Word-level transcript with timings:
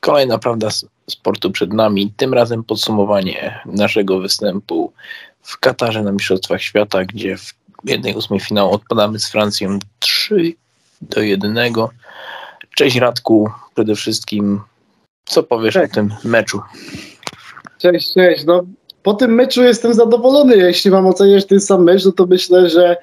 Kolejna 0.00 0.38
prawda 0.38 0.68
sportu 1.10 1.50
przed 1.50 1.72
nami. 1.72 2.12
Tym 2.16 2.34
razem 2.34 2.64
podsumowanie 2.64 3.60
naszego 3.66 4.18
występu 4.18 4.92
w 5.42 5.58
Katarze 5.58 6.02
na 6.02 6.12
Mistrzostwach 6.12 6.62
Świata, 6.62 7.04
gdzie 7.04 7.36
w 7.36 7.54
jednej 7.84 8.14
ósmej 8.14 8.40
finału 8.40 8.72
odpadamy 8.72 9.18
z 9.18 9.30
Francją 9.30 9.78
3 9.98 10.52
do 11.02 11.20
1. 11.20 11.72
Cześć 12.76 12.96
Radku, 12.96 13.50
przede 13.74 13.94
wszystkim 13.94 14.60
co 15.24 15.42
powiesz 15.42 15.74
cześć. 15.74 15.92
o 15.92 15.94
tym 15.94 16.14
meczu? 16.24 16.60
Cześć, 17.78 18.14
cześć. 18.14 18.44
No, 18.44 18.62
po 19.02 19.14
tym 19.14 19.34
meczu 19.34 19.62
jestem 19.62 19.94
zadowolony. 19.94 20.56
Jeśli 20.56 20.90
mam 20.90 21.06
oceniać 21.06 21.46
ten 21.46 21.60
sam 21.60 21.84
mecz, 21.84 22.04
no 22.04 22.12
to 22.12 22.26
myślę, 22.26 22.70
że 22.70 22.96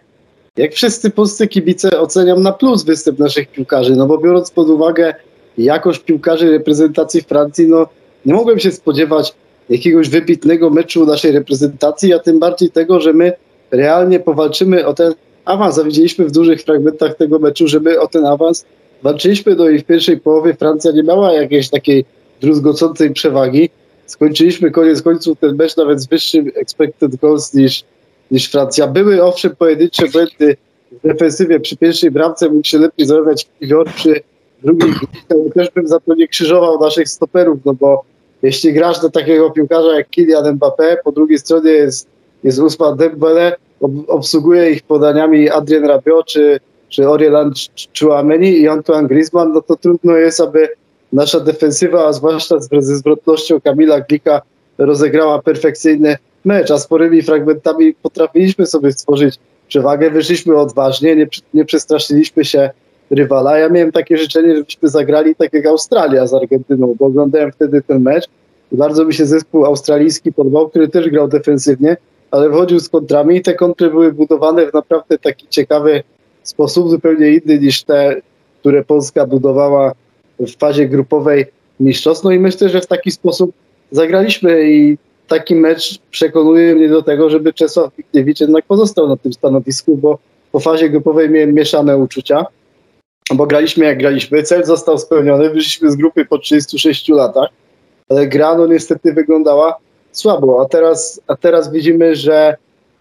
jak 0.58 0.74
wszyscy 0.74 1.10
polscy 1.10 1.48
kibice 1.48 2.00
oceniam 2.00 2.44
na 2.44 2.52
plus 2.52 2.84
występ 2.84 3.20
naszych 3.20 3.52
piłkarzy, 3.52 3.96
no 3.96 4.06
bo 4.06 4.18
biorąc 4.18 4.52
pod 4.52 4.70
uwagę 4.70 5.16
jakość 5.58 6.00
piłkarzy 6.00 6.52
reprezentacji 6.52 7.22
Francji, 7.22 7.68
no 7.68 7.88
nie 8.26 8.34
mogłem 8.34 8.60
się 8.60 8.72
spodziewać 8.72 9.34
jakiegoś 9.70 10.10
wybitnego 10.10 10.70
meczu 10.70 11.06
naszej 11.06 11.32
reprezentacji, 11.32 12.14
a 12.14 12.20
tym 12.20 12.40
bardziej 12.40 12.72
tego, 12.72 13.02
że 13.02 13.14
my 13.14 13.34
realnie 13.72 14.20
powalczymy 14.20 14.86
o 14.86 14.94
ten 14.94 15.14
awans. 15.46 15.80
A 15.80 15.84
widzieliśmy 15.84 16.26
w 16.26 16.32
dużych 16.32 16.62
fragmentach 16.62 17.16
tego 17.16 17.40
meczu, 17.40 17.68
że 17.68 17.80
my 17.80 18.00
o 18.00 18.08
ten 18.08 18.26
awans 18.26 18.66
walczyliśmy, 19.04 19.56
no 19.56 19.70
i 19.70 19.80
w 19.80 19.84
pierwszej 19.84 20.20
połowie 20.20 20.54
Francja 20.54 20.92
nie 20.92 21.04
miała 21.04 21.34
jakiejś 21.34 21.70
takiej 21.70 22.06
druzgocącej 22.42 23.14
przewagi. 23.14 23.70
Skończyliśmy 24.06 24.72
koniec 24.72 25.02
końców 25.02 25.40
ten 25.40 25.56
mecz 25.56 25.78
nawet 25.78 26.02
z 26.02 26.08
wyższym 26.08 26.52
expected 26.56 27.16
goals 27.16 27.54
niż, 27.54 27.84
niż 28.32 28.52
Francja. 28.52 28.88
Były 28.88 29.24
owszem 29.24 29.56
pojedyncze 29.56 30.08
błędy 30.08 30.58
w 30.92 31.08
defensywie. 31.08 31.60
Przy 31.60 31.78
pierwszej 31.78 32.12
bramce 32.12 32.50
mógł 32.50 32.68
się 32.68 32.78
lepiej 32.78 33.08
zrobić 33.08 33.48
Kiwior, 33.60 33.90
przy 33.96 34.22
drugiej 34.64 34.94
ale 35.30 35.50
też 35.50 35.70
bym 35.76 35.88
za 35.88 36.00
to 36.00 36.16
nie 36.16 36.28
krzyżował 36.28 36.80
naszych 36.80 37.10
stoperów, 37.10 37.58
no 37.66 37.74
bo 37.74 38.04
jeśli 38.42 38.74
grasz 38.74 39.00
do 39.00 39.10
takiego 39.10 39.52
piłkarza 39.52 39.96
jak 39.96 40.10
Kylian 40.10 40.58
Mbappé, 40.58 40.98
po 41.04 41.12
drugiej 41.12 41.40
stronie 41.40 41.72
jest, 41.72 42.08
jest 42.44 42.60
Usman 42.60 42.98
Dembele, 42.98 43.56
ob, 43.82 43.92
obsługuje 44.08 44.72
ich 44.72 44.84
podaniami 44.84 45.50
Adrien 45.50 45.86
Rabiot 45.86 46.26
czy, 46.26 46.60
czy 46.90 47.10
Orielan 47.10 47.52
Chouameni 48.00 48.60
i 48.60 48.68
Antoine 48.68 49.08
Griezmann, 49.08 49.54
no 49.54 49.62
to 49.62 49.76
trudno 49.76 50.16
jest, 50.18 50.42
aby 50.42 50.70
nasza 51.14 51.40
defensywa, 51.40 52.08
a 52.08 52.14
zwłaszcza 52.14 52.60
ze 52.60 52.96
zwrotnością 52.96 53.62
Kamila 53.62 54.02
Glika 54.02 54.42
rozegrała 54.78 55.42
perfekcyjny 55.42 56.18
mecz, 56.46 56.72
a 56.72 56.80
sporymi 56.80 57.22
fragmentami 57.22 57.94
potrafiliśmy 57.94 58.66
sobie 58.66 58.92
stworzyć 58.92 59.36
przewagę, 59.68 60.12
wyszliśmy 60.12 60.58
odważnie, 60.58 61.16
nie, 61.16 61.28
nie 61.54 61.66
przestraszyliśmy 61.66 62.46
się 62.46 62.70
rywala. 63.10 63.58
Ja 63.58 63.70
miałem 63.70 63.92
takie 63.92 64.18
życzenie, 64.18 64.56
żebyśmy 64.56 64.90
zagrali 64.90 65.36
tak 65.36 65.54
jak 65.54 65.66
Australia 65.66 66.28
z 66.28 66.34
Argentyną, 66.34 66.96
bo 67.00 67.06
oglądałem 67.06 67.52
wtedy 67.52 67.82
ten 67.82 68.02
mecz 68.02 68.26
i 68.72 68.78
bardzo 68.78 69.06
mi 69.06 69.14
się 69.14 69.26
zespół 69.26 69.66
australijski 69.66 70.34
podobał, 70.34 70.70
który 70.70 70.88
też 70.88 71.10
grał 71.10 71.28
defensywnie, 71.28 71.98
ale 72.32 72.50
wchodził 72.50 72.80
z 72.80 72.90
kontrami 72.90 73.36
i 73.36 73.42
te 73.42 73.54
kontry 73.54 73.90
były 73.90 74.14
budowane 74.14 74.72
w 74.72 74.74
naprawdę 74.74 75.18
taki 75.18 75.48
ciekawy 75.50 76.04
sposób, 76.44 76.90
zupełnie 76.90 77.30
inny 77.30 77.60
niż 77.60 77.84
te, 77.84 78.22
które 78.60 78.84
Polska 78.84 79.26
budowała 79.26 79.92
w 80.40 80.58
fazie 80.58 80.88
grupowej 80.88 81.46
mistrzostw. 81.80 82.24
No 82.24 82.32
i 82.32 82.40
myślę, 82.40 82.70
że 82.70 82.82
w 82.82 82.88
taki 82.88 83.12
sposób 83.12 83.52
zagraliśmy 83.92 84.72
i 84.72 84.98
taki 85.28 85.56
mecz 85.56 86.00
przekonuje 86.12 86.76
mnie 86.76 86.90
do 86.90 87.02
tego, 87.02 87.30
żeby 87.30 87.54
Czesław 87.54 87.94
Pikniewicz 87.94 88.40
jednak 88.40 88.66
pozostał 88.66 89.08
na 89.08 89.18
tym 89.18 89.34
stanowisku, 89.34 89.98
bo 89.98 90.18
po 90.52 90.60
fazie 90.60 90.90
grupowej 90.90 91.30
miałem 91.30 91.54
mieszane 91.54 91.98
uczucia 91.98 92.46
bo 93.36 93.46
graliśmy 93.48 93.86
jak 93.86 93.98
graliśmy. 93.98 94.44
Cel 94.44 94.66
został 94.66 94.98
spełniony, 94.98 95.50
wyszliśmy 95.50 95.92
z 95.92 95.96
grupy 95.96 96.26
po 96.26 96.38
36 96.38 97.10
latach, 97.10 97.50
ale 98.10 98.28
gra 98.28 98.56
no 98.56 98.68
niestety 98.68 99.14
wyglądała 99.14 99.78
słabo, 100.12 100.62
a 100.62 100.66
teraz, 100.66 101.22
a 101.28 101.36
teraz 101.36 101.72
widzimy, 101.72 102.16
że, 102.16 102.56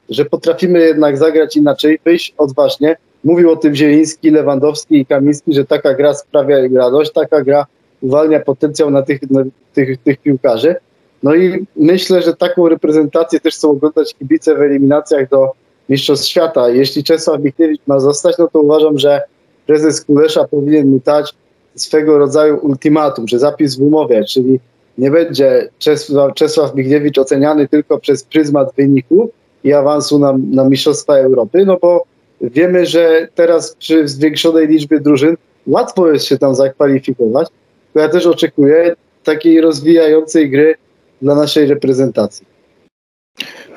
że 0.08 0.24
potrafimy 0.24 0.80
jednak 0.80 1.18
zagrać 1.18 1.56
inaczej, 1.56 1.98
wyjść 2.04 2.34
odważnie. 2.38 2.96
Mówił 3.24 3.50
o 3.50 3.56
tym 3.56 3.74
Zieliński, 3.74 4.30
Lewandowski 4.30 5.00
i 5.00 5.06
Kamiński, 5.06 5.54
że 5.54 5.64
taka 5.64 5.94
gra 5.94 6.14
sprawia 6.14 6.56
radość, 6.74 7.12
taka 7.12 7.42
gra 7.42 7.66
uwalnia 8.00 8.40
potencjał 8.40 8.90
na 8.90 9.02
tych, 9.02 9.30
na 9.30 9.44
tych, 9.74 9.98
tych 9.98 10.18
piłkarzy. 10.18 10.74
No 11.22 11.34
i 11.34 11.66
myślę, 11.76 12.22
że 12.22 12.36
taką 12.36 12.68
reprezentację 12.68 13.40
też 13.40 13.54
chcą 13.54 13.70
oglądać 13.70 14.14
kibice 14.14 14.54
w 14.54 14.60
eliminacjach 14.60 15.28
do 15.28 15.52
Mistrzostw 15.88 16.28
Świata. 16.28 16.68
Jeśli 16.68 17.04
Czesław 17.04 17.40
Michniewicz 17.40 17.80
ma 17.86 18.00
zostać, 18.00 18.38
no 18.38 18.48
to 18.48 18.60
uważam, 18.60 18.98
że 18.98 19.22
prezes 19.66 20.04
Kulesza 20.04 20.44
powinien 20.44 20.88
mu 20.88 21.00
dać 21.04 21.34
swego 21.74 22.18
rodzaju 22.18 22.56
ultimatum, 22.56 23.28
że 23.28 23.38
zapis 23.38 23.76
w 23.76 23.82
umowie, 23.82 24.24
czyli 24.24 24.60
nie 24.98 25.10
będzie 25.10 25.68
Czesław, 25.78 26.34
Czesław 26.34 26.74
Migniewicz 26.74 27.18
oceniany 27.18 27.68
tylko 27.68 27.98
przez 27.98 28.24
pryzmat 28.24 28.74
wyniku 28.76 29.30
i 29.64 29.72
awansu 29.72 30.18
na, 30.18 30.38
na 30.50 30.68
Mistrzostwa 30.68 31.14
Europy, 31.16 31.64
no 31.66 31.78
bo 31.82 32.04
wiemy, 32.40 32.86
że 32.86 33.28
teraz 33.34 33.76
przy 33.76 34.08
zwiększonej 34.08 34.68
liczbie 34.68 35.00
drużyn 35.00 35.36
łatwo 35.66 36.12
jest 36.12 36.24
się 36.24 36.38
tam 36.38 36.54
zakwalifikować. 36.54 37.48
Ja 37.94 38.08
też 38.08 38.26
oczekuję 38.26 38.96
takiej 39.24 39.60
rozwijającej 39.60 40.50
gry 40.50 40.74
dla 41.22 41.34
naszej 41.34 41.66
reprezentacji. 41.66 42.55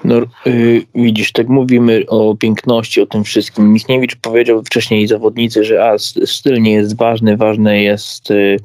No, 0.04 0.22
yy, 0.46 0.82
widzisz, 0.96 1.32
tak 1.32 1.48
mówimy 1.48 2.04
o 2.08 2.36
piękności, 2.36 3.02
o 3.02 3.06
tym 3.06 3.24
wszystkim. 3.24 3.74
Michniewicz 3.74 4.16
powiedział 4.16 4.64
wcześniej 4.64 5.08
zawodnicy, 5.08 5.64
że 5.64 5.86
a, 5.86 5.98
styl 6.26 6.62
nie 6.62 6.72
jest 6.72 6.98
ważny, 6.98 7.38
ważny 7.38 7.84
jest 7.84 8.30
yy, 8.30 8.58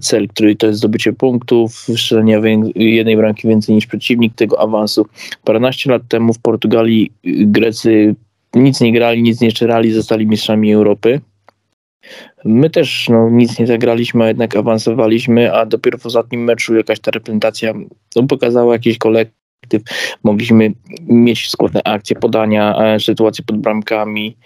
cel, 0.00 0.28
który 0.28 0.56
to 0.56 0.66
jest 0.66 0.78
zdobycie 0.78 1.12
punktów, 1.12 1.72
strzelanie 1.74 2.40
jednej 2.74 3.16
bramki 3.16 3.48
więcej 3.48 3.74
niż 3.74 3.86
przeciwnik 3.86 4.34
tego 4.34 4.60
awansu. 4.60 5.06
Paręnaście 5.44 5.90
lat 5.90 6.02
temu 6.08 6.32
w 6.32 6.38
Portugalii 6.38 7.12
y, 7.26 7.46
Grecy 7.46 8.14
nic 8.54 8.80
nie 8.80 8.92
grali, 8.92 9.22
nic 9.22 9.40
nie 9.40 9.52
czerali, 9.52 9.92
zostali 9.92 10.26
mistrzami 10.26 10.72
Europy. 10.72 11.20
My 12.44 12.70
też 12.70 13.08
no, 13.08 13.30
nic 13.30 13.58
nie 13.58 13.66
zagraliśmy, 13.66 14.24
a 14.24 14.28
jednak 14.28 14.56
awansowaliśmy, 14.56 15.52
a 15.52 15.66
dopiero 15.66 15.98
w 15.98 16.06
ostatnim 16.06 16.44
meczu 16.44 16.76
jakaś 16.76 17.00
ta 17.00 17.10
reprezentacja 17.10 17.74
no, 18.16 18.22
pokazała 18.22 18.72
jakiś 18.72 18.98
kolek 18.98 19.30
Mogliśmy 20.24 20.72
mieć 21.08 21.48
składne 21.50 21.82
akcje, 21.84 22.16
podania, 22.16 22.94
e, 22.94 23.00
sytuacje 23.00 23.44
pod 23.44 23.56
bramkami. 23.56 24.36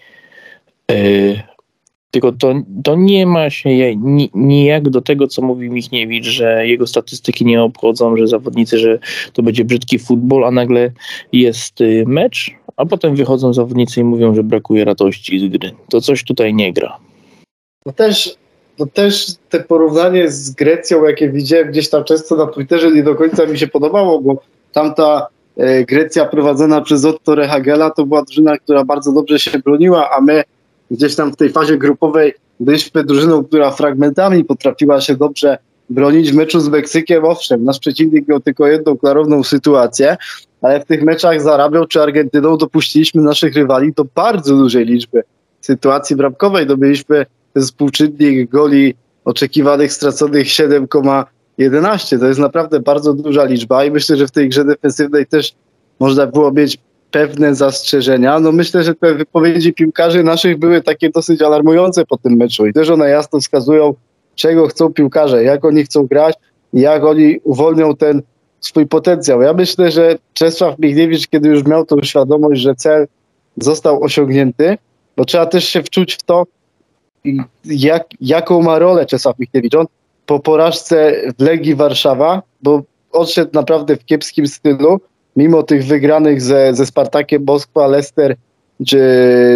E, 0.91 0.95
tylko 2.11 2.31
to, 2.31 2.53
to 2.83 2.95
nie 2.95 3.27
ma 3.27 3.49
się 3.49 3.69
nijak 4.33 4.89
do 4.89 5.01
tego, 5.01 5.27
co 5.27 5.41
mówi 5.41 5.69
Michniewicz, 5.69 6.25
że 6.25 6.67
jego 6.67 6.87
statystyki 6.87 7.45
nie 7.45 7.63
obchodzą, 7.63 8.17
że 8.17 8.27
zawodnicy, 8.27 8.77
że 8.77 8.99
to 9.33 9.43
będzie 9.43 9.65
brzydki 9.65 9.99
futbol, 9.99 10.45
a 10.45 10.51
nagle 10.51 10.91
jest 11.33 11.81
y, 11.81 12.03
mecz, 12.07 12.51
a 12.77 12.85
potem 12.85 13.15
wychodzą 13.15 13.53
zawodnicy 13.53 13.99
i 13.99 14.03
mówią, 14.03 14.35
że 14.35 14.43
brakuje 14.43 14.85
radości 14.85 15.39
z 15.39 15.47
gry. 15.47 15.71
To 15.89 16.01
coś 16.01 16.23
tutaj 16.23 16.53
nie 16.53 16.73
gra. 16.73 16.97
No 17.85 17.91
też, 17.91 18.35
no 18.79 18.85
też 18.85 19.25
te 19.49 19.59
porównanie 19.59 20.29
z 20.31 20.49
Grecją, 20.49 21.05
jakie 21.05 21.29
widziałem 21.29 21.71
gdzieś 21.71 21.89
tam 21.89 22.03
często 22.03 22.35
na 22.35 22.47
Twitterze, 22.47 22.91
nie 22.91 23.03
do 23.03 23.15
końca 23.15 23.45
mi 23.45 23.59
się 23.59 23.67
podobało, 23.67 24.21
bo 24.21 24.41
Tamta 24.71 25.27
e, 25.57 25.85
Grecja 25.85 26.25
prowadzona 26.25 26.81
przez 26.81 27.05
Otto 27.05 27.35
Rehagela 27.35 27.89
to 27.89 28.05
była 28.05 28.21
drużyna, 28.21 28.57
która 28.57 28.83
bardzo 28.83 29.11
dobrze 29.11 29.39
się 29.39 29.59
broniła, 29.59 30.09
a 30.09 30.21
my 30.21 30.43
gdzieś 30.91 31.15
tam 31.15 31.31
w 31.31 31.35
tej 31.35 31.49
fazie 31.49 31.77
grupowej 31.77 32.33
byliśmy 32.59 33.03
drużyną, 33.03 33.43
która 33.43 33.71
fragmentami 33.71 34.45
potrafiła 34.45 35.01
się 35.01 35.15
dobrze 35.15 35.57
bronić 35.89 36.31
w 36.31 36.35
meczu 36.35 36.59
z 36.59 36.69
Meksykiem. 36.69 37.25
Owszem, 37.25 37.63
nasz 37.63 37.79
przeciwnik 37.79 38.27
miał 38.27 38.39
tylko 38.39 38.67
jedną 38.67 38.97
klarowną 38.97 39.43
sytuację, 39.43 40.17
ale 40.61 40.79
w 40.79 40.85
tych 40.85 41.03
meczach 41.03 41.41
z 41.41 41.47
Arabią 41.47 41.85
czy 41.85 42.01
Argentyną 42.01 42.57
dopuściliśmy 42.57 43.21
naszych 43.21 43.55
rywali 43.55 43.93
do 43.93 44.05
bardzo 44.15 44.57
dużej 44.57 44.85
liczby 44.85 45.23
sytuacji 45.61 46.15
bramkowej. 46.15 46.65
Dobyliśmy 46.65 47.25
współczynnik 47.61 48.49
goli 48.49 48.95
oczekiwanych 49.25 49.93
straconych 49.93 50.51
7, 50.51 50.87
11. 51.61 52.19
To 52.19 52.27
jest 52.27 52.39
naprawdę 52.39 52.79
bardzo 52.79 53.13
duża 53.13 53.43
liczba 53.43 53.85
i 53.85 53.91
myślę, 53.91 54.17
że 54.17 54.27
w 54.27 54.31
tej 54.31 54.49
grze 54.49 54.65
defensywnej 54.65 55.25
też 55.27 55.53
można 55.99 56.27
było 56.27 56.51
mieć 56.51 56.77
pewne 57.11 57.55
zastrzeżenia. 57.55 58.39
No 58.39 58.51
myślę, 58.51 58.83
że 58.83 58.95
te 58.95 59.13
wypowiedzi 59.13 59.73
piłkarzy 59.73 60.23
naszych 60.23 60.59
były 60.59 60.81
takie 60.81 61.09
dosyć 61.09 61.41
alarmujące 61.41 62.05
po 62.05 62.17
tym 62.17 62.33
meczu 62.33 62.67
i 62.67 62.73
też 62.73 62.89
one 62.89 63.09
jasno 63.09 63.39
wskazują, 63.39 63.93
czego 64.35 64.67
chcą 64.67 64.93
piłkarze, 64.93 65.43
jak 65.43 65.65
oni 65.65 65.83
chcą 65.83 66.07
grać 66.07 66.35
jak 66.73 67.03
oni 67.03 67.39
uwolnią 67.43 67.95
ten 67.95 68.21
swój 68.59 68.87
potencjał. 68.87 69.41
Ja 69.41 69.53
myślę, 69.53 69.91
że 69.91 70.17
Czesław 70.33 70.79
Michniewicz, 70.79 71.27
kiedy 71.27 71.49
już 71.49 71.65
miał 71.65 71.85
tą 71.85 72.01
świadomość, 72.01 72.61
że 72.61 72.75
cel 72.75 73.07
został 73.57 74.03
osiągnięty, 74.03 74.77
bo 75.17 75.25
trzeba 75.25 75.45
też 75.45 75.65
się 75.65 75.83
wczuć 75.83 76.13
w 76.13 76.23
to, 76.23 76.43
jak, 77.65 78.07
jaką 78.21 78.61
ma 78.61 78.79
rolę 78.79 79.05
Czesław 79.05 79.39
Michniewicz. 79.39 79.75
On 79.75 79.85
po 80.31 80.39
porażce 80.39 81.21
w 81.39 81.41
Legii 81.41 81.75
Warszawa, 81.75 82.41
bo 82.61 82.81
odszedł 83.11 83.51
naprawdę 83.53 83.95
w 83.95 84.05
kiepskim 84.05 84.47
stylu, 84.47 84.99
mimo 85.35 85.63
tych 85.63 85.85
wygranych 85.85 86.41
ze, 86.41 86.75
ze 86.75 86.85
Spartakiem 86.85 87.43
Moskwa, 87.47 87.87
Leicester 87.87 88.35
czy, 88.87 88.99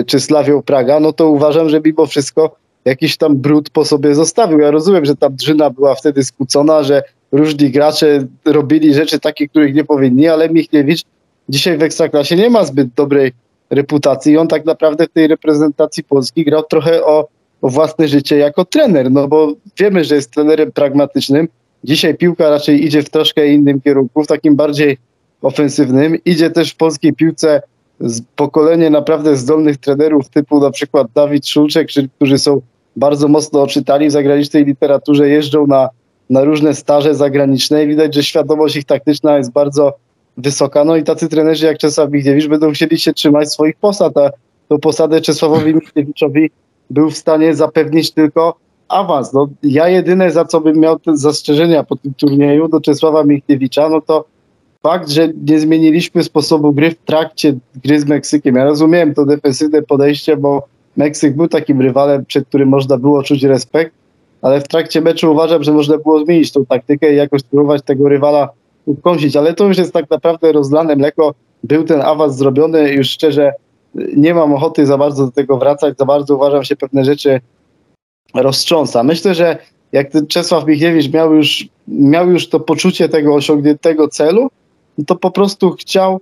czy 0.07 0.19
Slawią 0.19 0.62
Praga, 0.62 1.00
no 1.00 1.13
to 1.13 1.30
uważam, 1.30 1.69
że 1.69 1.81
mimo 1.86 2.06
wszystko 2.06 2.56
jakiś 2.86 3.18
tam 3.18 3.38
brud 3.38 3.69
po 3.69 3.86
sobie 3.86 4.16
zostawił. 4.16 4.60
Ja 4.60 4.72
rozumiem, 4.72 5.06
że 5.06 5.16
ta 5.16 5.30
drzyna 5.30 5.69
była 5.69 5.95
wtedy 5.95 6.24
skłócona, 6.24 6.83
że 6.83 7.04
różni 7.31 7.71
gracze 7.71 8.28
robili 8.45 8.94
rzeczy 8.94 9.19
takie, 9.19 9.48
których 9.48 9.75
nie 9.75 9.83
powinni, 9.83 10.28
ale 10.28 10.50
Michniewicz 10.50 11.04
dzisiaj 11.50 11.78
w 11.78 11.83
Ekstraklasie 11.83 12.36
nie 12.36 12.50
ma 12.50 12.66
zbyt 12.66 12.88
dobrej 12.95 13.31
reputacji 13.69 14.33
i 14.33 14.38
on 14.38 14.48
tak 14.48 14.66
naprawdę 14.66 15.06
w 15.07 15.12
tej 15.12 15.28
reprezentacji 15.28 16.04
Polski 16.04 16.45
grał 16.45 16.63
trochę 16.63 17.04
o, 17.04 17.28
o 17.62 17.69
własne 17.69 18.07
życie 18.07 18.38
jako 18.38 18.66
trener, 18.66 19.12
no 19.12 19.28
bo 19.28 19.54
wiemy, 19.80 20.04
że 20.04 20.16
jest 20.16 20.31
trenerem 20.31 20.72
pragmatycznym. 20.72 21.48
Dzisiaj 21.84 22.16
piłka 22.16 22.50
raczej 22.50 22.86
idzie 22.86 23.04
w 23.04 23.10
troszkę 23.10 23.48
innym 23.48 23.81
kierunku, 23.81 24.24
w 24.24 24.28
takim 24.28 24.56
bardziej 24.56 24.98
ofensywnym. 25.42 26.18
Idzie 26.25 26.50
też 26.50 26.72
w 26.72 26.75
polskiej 26.75 27.13
piłce 27.13 27.62
z 28.00 28.22
pokolenie 28.36 28.90
naprawdę 28.90 29.38
zdolnych 29.38 29.78
trenerów 29.78 30.30
typu 30.30 30.60
na 30.60 30.72
przykład 30.72 31.07
Dawid 31.16 31.48
Szulczek, 31.48 31.88
którzy 32.16 32.40
są 32.40 32.62
bardzo 32.96 33.28
mocno 33.28 33.62
oczytali 33.62 34.07
w 34.07 34.12
zagranicznej 34.12 34.66
literaturze, 34.66 35.30
jeżdżą 35.30 35.68
na, 35.68 35.90
na 36.30 36.44
różne 36.44 36.74
staże 36.74 37.16
zagraniczne 37.16 37.84
i 37.84 37.88
widać, 37.88 38.16
że 38.16 38.24
świadomość 38.24 38.75
ich 38.75 38.86
taktyczna 38.86 39.38
jest 39.38 39.52
bardzo 39.52 39.94
wysoka. 40.38 40.84
No 40.84 40.96
i 40.96 41.04
tacy 41.04 41.30
trenerzy 41.30 41.66
jak 41.66 41.78
Czesław 41.78 42.12
Michniewicz 42.12 42.48
będą 42.48 42.72
chcieli 42.72 43.00
się 43.00 43.13
trzymać 43.13 43.52
swoich 43.52 43.75
posad, 43.75 44.18
a 44.18 44.30
tą 44.68 44.80
posadę 44.80 45.22
Czesławowi 45.22 45.75
Michniewiczowi 45.80 46.50
był 46.89 47.09
w 47.09 47.17
stanie 47.17 47.55
zapewnić 47.55 48.11
tylko 48.11 48.55
awans. 48.87 49.33
No, 49.33 49.47
ja 49.63 49.89
jedyne, 49.89 50.31
za 50.31 50.45
co 50.45 50.61
bym 50.61 50.79
miał 50.79 50.99
te 50.99 51.17
zastrzeżenia 51.17 51.83
po 51.83 51.95
tym 51.95 52.13
turnieju 52.13 52.67
do 52.67 52.81
Czesława 52.81 53.23
Michniewicza, 53.23 53.89
no 53.89 54.01
to 54.01 54.25
fakt, 54.83 55.09
że 55.09 55.29
nie 55.47 55.59
zmieniliśmy 55.59 56.23
sposobu 56.23 56.73
gry 56.73 56.91
w 56.91 56.97
trakcie 56.97 57.53
gry 57.83 57.99
z 57.99 58.05
Meksykiem. 58.05 58.55
Ja 58.55 58.65
rozumiem 58.65 59.13
to 59.13 59.25
defensywne 59.25 59.81
podejście, 59.81 60.37
bo 60.37 60.63
Meksyk 60.97 61.35
był 61.35 61.47
takim 61.47 61.81
rywalem, 61.81 62.25
przed 62.25 62.47
którym 62.47 62.69
można 62.69 62.97
było 62.97 63.23
czuć 63.23 63.43
respekt, 63.43 63.91
ale 64.41 64.61
w 64.61 64.67
trakcie 64.67 65.01
meczu 65.01 65.31
uważam, 65.31 65.63
że 65.63 65.71
można 65.71 65.97
było 65.97 66.25
zmienić 66.25 66.51
tą 66.51 66.65
taktykę 66.65 67.13
i 67.13 67.15
jakoś 67.15 67.41
spróbować 67.41 67.81
tego 67.81 68.09
rywala 68.09 68.49
ukąsić, 68.85 69.35
ale 69.35 69.53
to 69.53 69.67
już 69.67 69.77
jest 69.77 69.93
tak 69.93 70.09
naprawdę 70.09 70.51
rozlane 70.51 70.95
mleko. 70.95 71.33
Był 71.63 71.83
ten 71.83 72.01
awans 72.01 72.35
zrobiony, 72.35 72.93
już 72.93 73.09
szczerze 73.09 73.53
nie 74.15 74.33
mam 74.33 74.53
ochoty 74.53 74.86
za 74.86 74.97
bardzo 74.97 75.25
do 75.25 75.31
tego 75.31 75.57
wracać, 75.57 75.97
za 75.97 76.06
bardzo 76.06 76.36
uważam 76.36 76.63
się 76.63 76.75
pewne 76.75 77.06
rzeczy 77.06 77.42
roztrząsa. 78.33 79.03
Myślę, 79.03 79.36
że 79.36 79.57
jak 79.92 80.12
ten 80.12 80.27
Czesław 80.27 80.68
Michniewicz 80.68 81.13
miał 81.13 81.33
już, 81.36 81.68
miał 81.88 82.30
już 82.30 82.50
to 82.50 82.59
poczucie 82.59 83.09
tego 83.09 83.36
osiągniętego 83.36 84.07
celu, 84.07 84.50
no 84.97 85.06
to 85.06 85.15
po 85.15 85.31
prostu 85.31 85.71
chciał, 85.71 86.21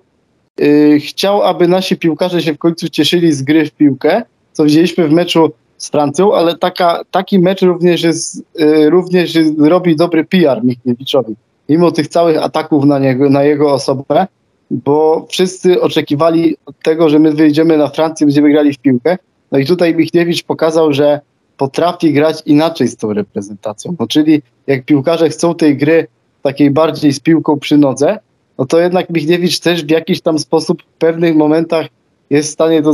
yy, 0.59 0.99
chciał, 0.99 1.43
aby 1.43 1.67
nasi 1.67 1.97
piłkarze 1.97 2.41
się 2.41 2.53
w 2.53 2.57
końcu 2.57 2.89
cieszyli 2.89 3.33
z 3.33 3.41
gry 3.41 3.65
w 3.65 3.71
piłkę, 3.71 4.21
co 4.51 4.63
widzieliśmy 4.63 5.07
w 5.07 5.11
meczu 5.11 5.51
z 5.77 5.89
Francją, 5.89 6.33
ale 6.33 6.57
taka, 6.57 7.01
taki 7.11 7.39
mecz 7.39 7.61
również, 7.61 8.03
jest, 8.03 8.43
yy, 8.59 8.89
również 8.89 9.37
robi 9.59 9.95
dobry 9.95 10.25
PR 10.25 10.63
Michniewiczowi, 10.63 11.35
mimo 11.69 11.91
tych 11.91 12.07
całych 12.07 12.43
ataków 12.43 12.85
na, 12.85 12.99
niego, 12.99 13.29
na 13.29 13.43
jego 13.43 13.73
osobę, 13.73 14.27
bo 14.73 15.25
wszyscy 15.29 15.81
oczekiwali 15.81 16.55
tego, 16.83 17.09
że 17.09 17.19
my 17.19 17.31
wyjdziemy 17.31 17.77
na 17.77 17.87
Francję, 17.87 18.27
będziemy 18.27 18.51
grali 18.51 18.73
w 18.73 18.77
piłkę. 18.77 19.17
No 19.51 19.59
i 19.59 19.65
tutaj 19.65 19.95
Michniewicz 19.95 20.43
pokazał, 20.43 20.93
że 20.93 21.19
potrafi 21.57 22.13
grać 22.13 22.41
inaczej 22.45 22.87
z 22.87 22.97
tą 22.97 23.13
reprezentacją. 23.13 23.95
No, 23.99 24.07
czyli 24.07 24.41
jak 24.67 24.85
piłkarze 24.85 25.29
chcą 25.29 25.55
tej 25.55 25.77
gry 25.77 26.07
takiej 26.41 26.71
bardziej 26.71 27.13
z 27.13 27.19
piłką 27.19 27.59
przy 27.59 27.77
nodze, 27.77 28.19
no 28.57 28.65
to 28.65 28.79
jednak 28.79 29.09
Michniewicz 29.09 29.59
też 29.59 29.85
w 29.85 29.89
jakiś 29.89 30.21
tam 30.21 30.39
sposób 30.39 30.81
w 30.81 30.85
pewnych 30.97 31.35
momentach 31.35 31.87
jest 32.29 32.49
w 32.49 32.53
stanie 32.53 32.81
to 32.81 32.93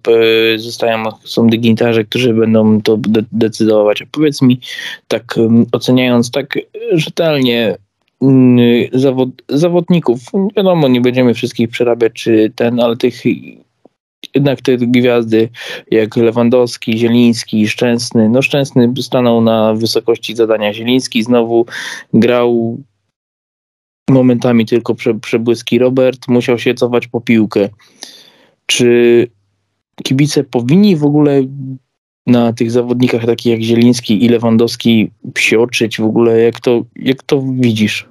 zostają, 0.58 1.04
są 1.24 1.48
dygnitarze, 1.48 2.04
którzy 2.06 2.34
będą 2.34 2.82
to 2.82 2.98
de 2.98 3.24
decydować. 3.32 4.02
A 4.02 4.06
powiedz 4.12 4.42
mi, 4.42 4.60
tak 5.08 5.36
oceniając 5.72 6.32
tak 6.32 6.60
rzetelnie 6.92 7.78
zawod 8.94 9.30
zawodników, 9.50 10.20
wiadomo, 10.56 10.88
nie 10.88 11.02
będziemy 11.02 11.34
wszystkich 11.34 11.70
przerabiać, 11.70 12.14
czy 12.14 12.52
ten, 12.56 12.80
ale 12.80 12.98
tych 12.98 13.24
jednak 14.36 14.62
te 14.62 14.78
gwiazdy 14.78 15.50
jak 15.92 16.18
Lewandowski, 16.18 16.98
Zieliński, 16.98 17.68
Szczęsny, 17.68 18.30
no 18.30 18.42
Szczęsny 18.42 18.94
stanął 19.02 19.42
na 19.42 19.74
wysokości 19.74 20.36
zadania. 20.36 20.74
Zieliński 20.74 21.24
znowu 21.24 21.66
grał 22.14 22.78
momentami 24.10 24.66
tylko 24.66 24.96
prze, 24.96 25.14
przebłyski. 25.14 25.80
Robert 25.80 26.28
musiał 26.28 26.60
się 26.60 26.74
cofać 26.74 27.08
po 27.08 27.22
piłkę. 27.22 27.70
Czy 28.66 29.28
kibice 30.04 30.44
powinni 30.44 30.96
w 30.96 31.06
ogóle 31.06 31.44
na 32.28 32.54
tych 32.54 32.72
zawodnikach 32.72 33.26
takich 33.26 33.52
jak 33.52 33.62
Zieliński 33.62 34.26
i 34.26 34.30
Lewandowski 34.30 35.12
psioczyć 35.34 35.98
w 35.98 36.04
ogóle? 36.04 36.40
Jak 36.40 36.60
to, 36.60 36.84
jak 36.96 37.24
to 37.24 37.44
widzisz? 37.52 38.10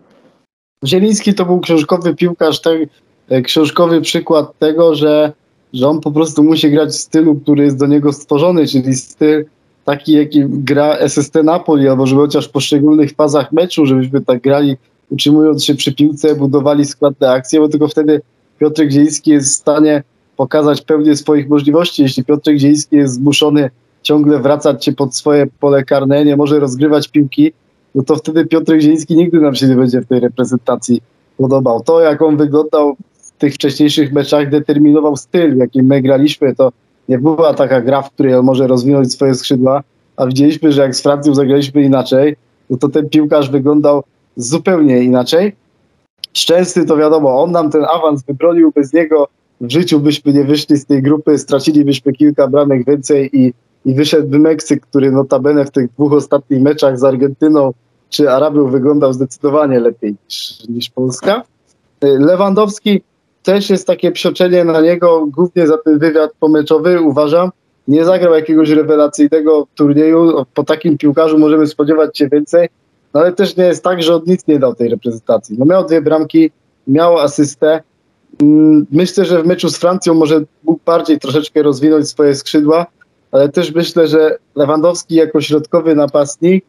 Zieliński 0.85 1.35
to 1.35 1.47
był 1.47 1.61
książkowy 1.61 2.15
piłkarz, 2.15 2.61
tak, 2.61 2.79
książkowy 3.45 4.01
przykład 4.01 4.59
tego, 4.59 4.95
że, 4.95 5.33
że 5.73 5.89
on 5.89 6.01
po 6.01 6.13
prostu 6.13 6.45
musi 6.45 6.71
grać 6.71 6.89
w 6.89 6.97
stylu, 6.97 7.35
który 7.35 7.65
jest 7.65 7.79
do 7.79 7.87
niego 7.87 8.13
stworzony, 8.13 8.67
czyli 8.67 8.95
styl 8.95 9.45
taki, 9.85 10.13
jaki 10.13 10.45
gra 10.49 11.09
SST 11.09 11.35
Napoli, 11.45 11.89
albo 11.89 12.07
żeby 12.07 12.21
chociaż 12.21 12.49
w 12.49 12.51
poszczególnych 12.51 13.13
fazach 13.13 13.53
meczu, 13.53 13.87
żebyśmy 13.87 14.21
tak 14.21 14.43
grali 14.43 14.77
utrzymując 15.11 15.65
się 15.65 15.75
przy 15.75 15.95
piłce, 15.95 16.35
budowali 16.35 16.85
składne 16.85 17.31
akcje, 17.31 17.61
bo 17.61 17.69
tylko 17.69 17.89
wtedy 17.89 18.21
Piotr 18.59 18.85
Gdziejski 18.85 19.31
jest 19.31 19.53
w 19.53 19.57
stanie 19.57 20.03
pokazać 20.37 20.83
pełnię 20.83 21.17
swoich 21.17 21.49
możliwości. 21.49 22.03
Jeśli 22.03 22.25
Piotr 22.25 22.53
Gdziejski 22.53 22.97
jest 22.97 23.15
zmuszony 23.15 23.71
ciągle 24.03 24.39
wracać 24.39 24.85
się 24.85 24.93
pod 24.93 25.17
swoje 25.17 25.47
pole 25.61 25.85
karne, 25.85 26.25
nie 26.25 26.37
może 26.37 26.61
rozgrywać 26.61 27.09
piłki, 27.09 27.53
no 27.95 28.03
to 28.03 28.17
wtedy 28.17 28.47
Piotr 28.47 28.77
Gdziejski 28.77 29.17
nigdy 29.17 29.41
nam 29.41 29.55
się 29.55 29.67
nie 29.67 29.77
będzie 29.77 30.01
w 30.01 30.07
tej 30.07 30.21
reprezentacji 30.21 31.03
podobał. 31.37 31.83
To, 31.83 32.01
jak 32.01 32.23
on 32.23 32.37
wyglądał 32.37 32.97
tych 33.39 33.55
wcześniejszych 33.55 34.13
meczach, 34.13 34.51
determinował 34.51 35.17
styl, 35.17 35.55
w 35.55 35.59
jakim 35.59 35.87
my 35.87 36.03
graliśmy. 36.03 36.55
To 36.55 36.73
nie 37.09 37.19
była 37.19 37.55
taka 37.55 37.81
gra, 37.81 38.03
w 38.03 38.11
której 38.11 38.35
on 38.35 38.45
może 38.45 38.67
rozwinąć 38.67 39.13
swoje 39.13 39.35
skrzydła, 39.35 39.83
a 40.17 40.27
widzieliśmy, 40.27 40.73
że 40.73 40.83
jak 40.83 40.97
z 40.97 41.03
Francją 41.03 41.35
zagraliśmy 41.35 41.83
inaczej, 41.83 42.37
no 42.71 42.77
to 42.77 42.89
ten 42.89 43.09
piłkarz 43.09 43.51
wyglądał 43.51 44.03
zupełnie 44.37 45.03
inaczej. 45.03 45.53
Szczęsny 46.33 46.87
to 46.87 46.97
wiadomo, 46.97 47.43
on 47.43 47.53
nam 47.53 47.71
ten 47.71 47.85
awans 47.85 48.23
wybronił, 48.25 48.73
bez 48.75 48.93
niego 48.93 49.29
w 49.61 49.71
życiu 49.71 50.01
byśmy 50.01 50.33
nie 50.33 50.45
wyszli 50.45 50.77
z 50.77 50.87
tej 50.87 51.03
grupy, 51.03 51.39
stracilibyśmy 51.39 52.13
kilka 52.13 52.49
bramek 52.49 52.87
więcej 52.87 53.31
i, 53.33 53.53
i 53.85 53.95
wyszedłby 53.95 54.39
Meksyk, 54.39 54.87
który 54.87 55.13
notabene 55.13 55.65
w 55.65 55.71
tych 55.71 55.93
dwóch 55.93 56.13
ostatnich 56.13 56.61
meczach 56.61 56.99
z 56.99 57.05
Argentyną 57.05 57.73
czy 58.09 58.31
Arabią 58.31 58.71
wyglądał 58.71 59.13
zdecydowanie 59.13 59.81
lepiej 59.81 60.15
niż, 60.25 60.69
niż 60.69 60.91
Polska. 60.91 61.43
Lewandowski 62.03 63.03
też 63.47 63.71
jest 63.71 63.87
takie 63.87 64.13
psioczenie 64.13 64.65
na 64.65 64.81
niego, 64.81 65.27
głównie 65.27 65.67
za 65.67 65.79
ten 65.79 65.99
wywiad 65.99 66.31
pomeczowy, 66.41 67.01
uważam. 67.01 67.51
Nie 67.89 68.05
zagrał 68.05 68.35
jakiegoś 68.35 68.71
rewelacyjnego 68.71 69.67
turnieju. 69.75 70.45
Po 70.55 70.65
takim 70.65 70.99
piłkarzu 70.99 71.39
możemy 71.39 71.67
spodziewać 71.67 72.19
się 72.19 72.29
więcej. 72.29 72.69
No 73.15 73.21
ale 73.21 73.33
też 73.33 73.57
nie 73.57 73.65
jest 73.65 73.85
tak, 73.85 74.03
że 74.03 74.15
on 74.15 74.23
nic 74.27 74.47
nie 74.47 74.59
dał 74.59 74.75
tej 74.75 74.89
reprezentacji. 74.89 75.57
No 75.59 75.65
miał 75.65 75.87
dwie 75.87 76.03
bramki, 76.03 76.51
miał 76.87 77.19
asystę. 77.19 77.83
Mm, 78.43 78.87
myślę, 78.93 79.25
że 79.25 79.43
w 79.43 79.47
meczu 79.47 79.69
z 79.69 79.77
Francją 79.77 80.15
może 80.15 80.41
mógł 80.65 80.81
bardziej 80.87 81.19
troszeczkę 81.19 81.63
rozwinąć 81.63 82.09
swoje 82.09 82.35
skrzydła, 82.35 82.87
ale 83.33 83.49
też 83.49 83.75
myślę, 83.75 84.09
że 84.09 84.39
Lewandowski 84.57 85.15
jako 85.15 85.41
środkowy 85.41 85.95
napastnik, 85.95 86.65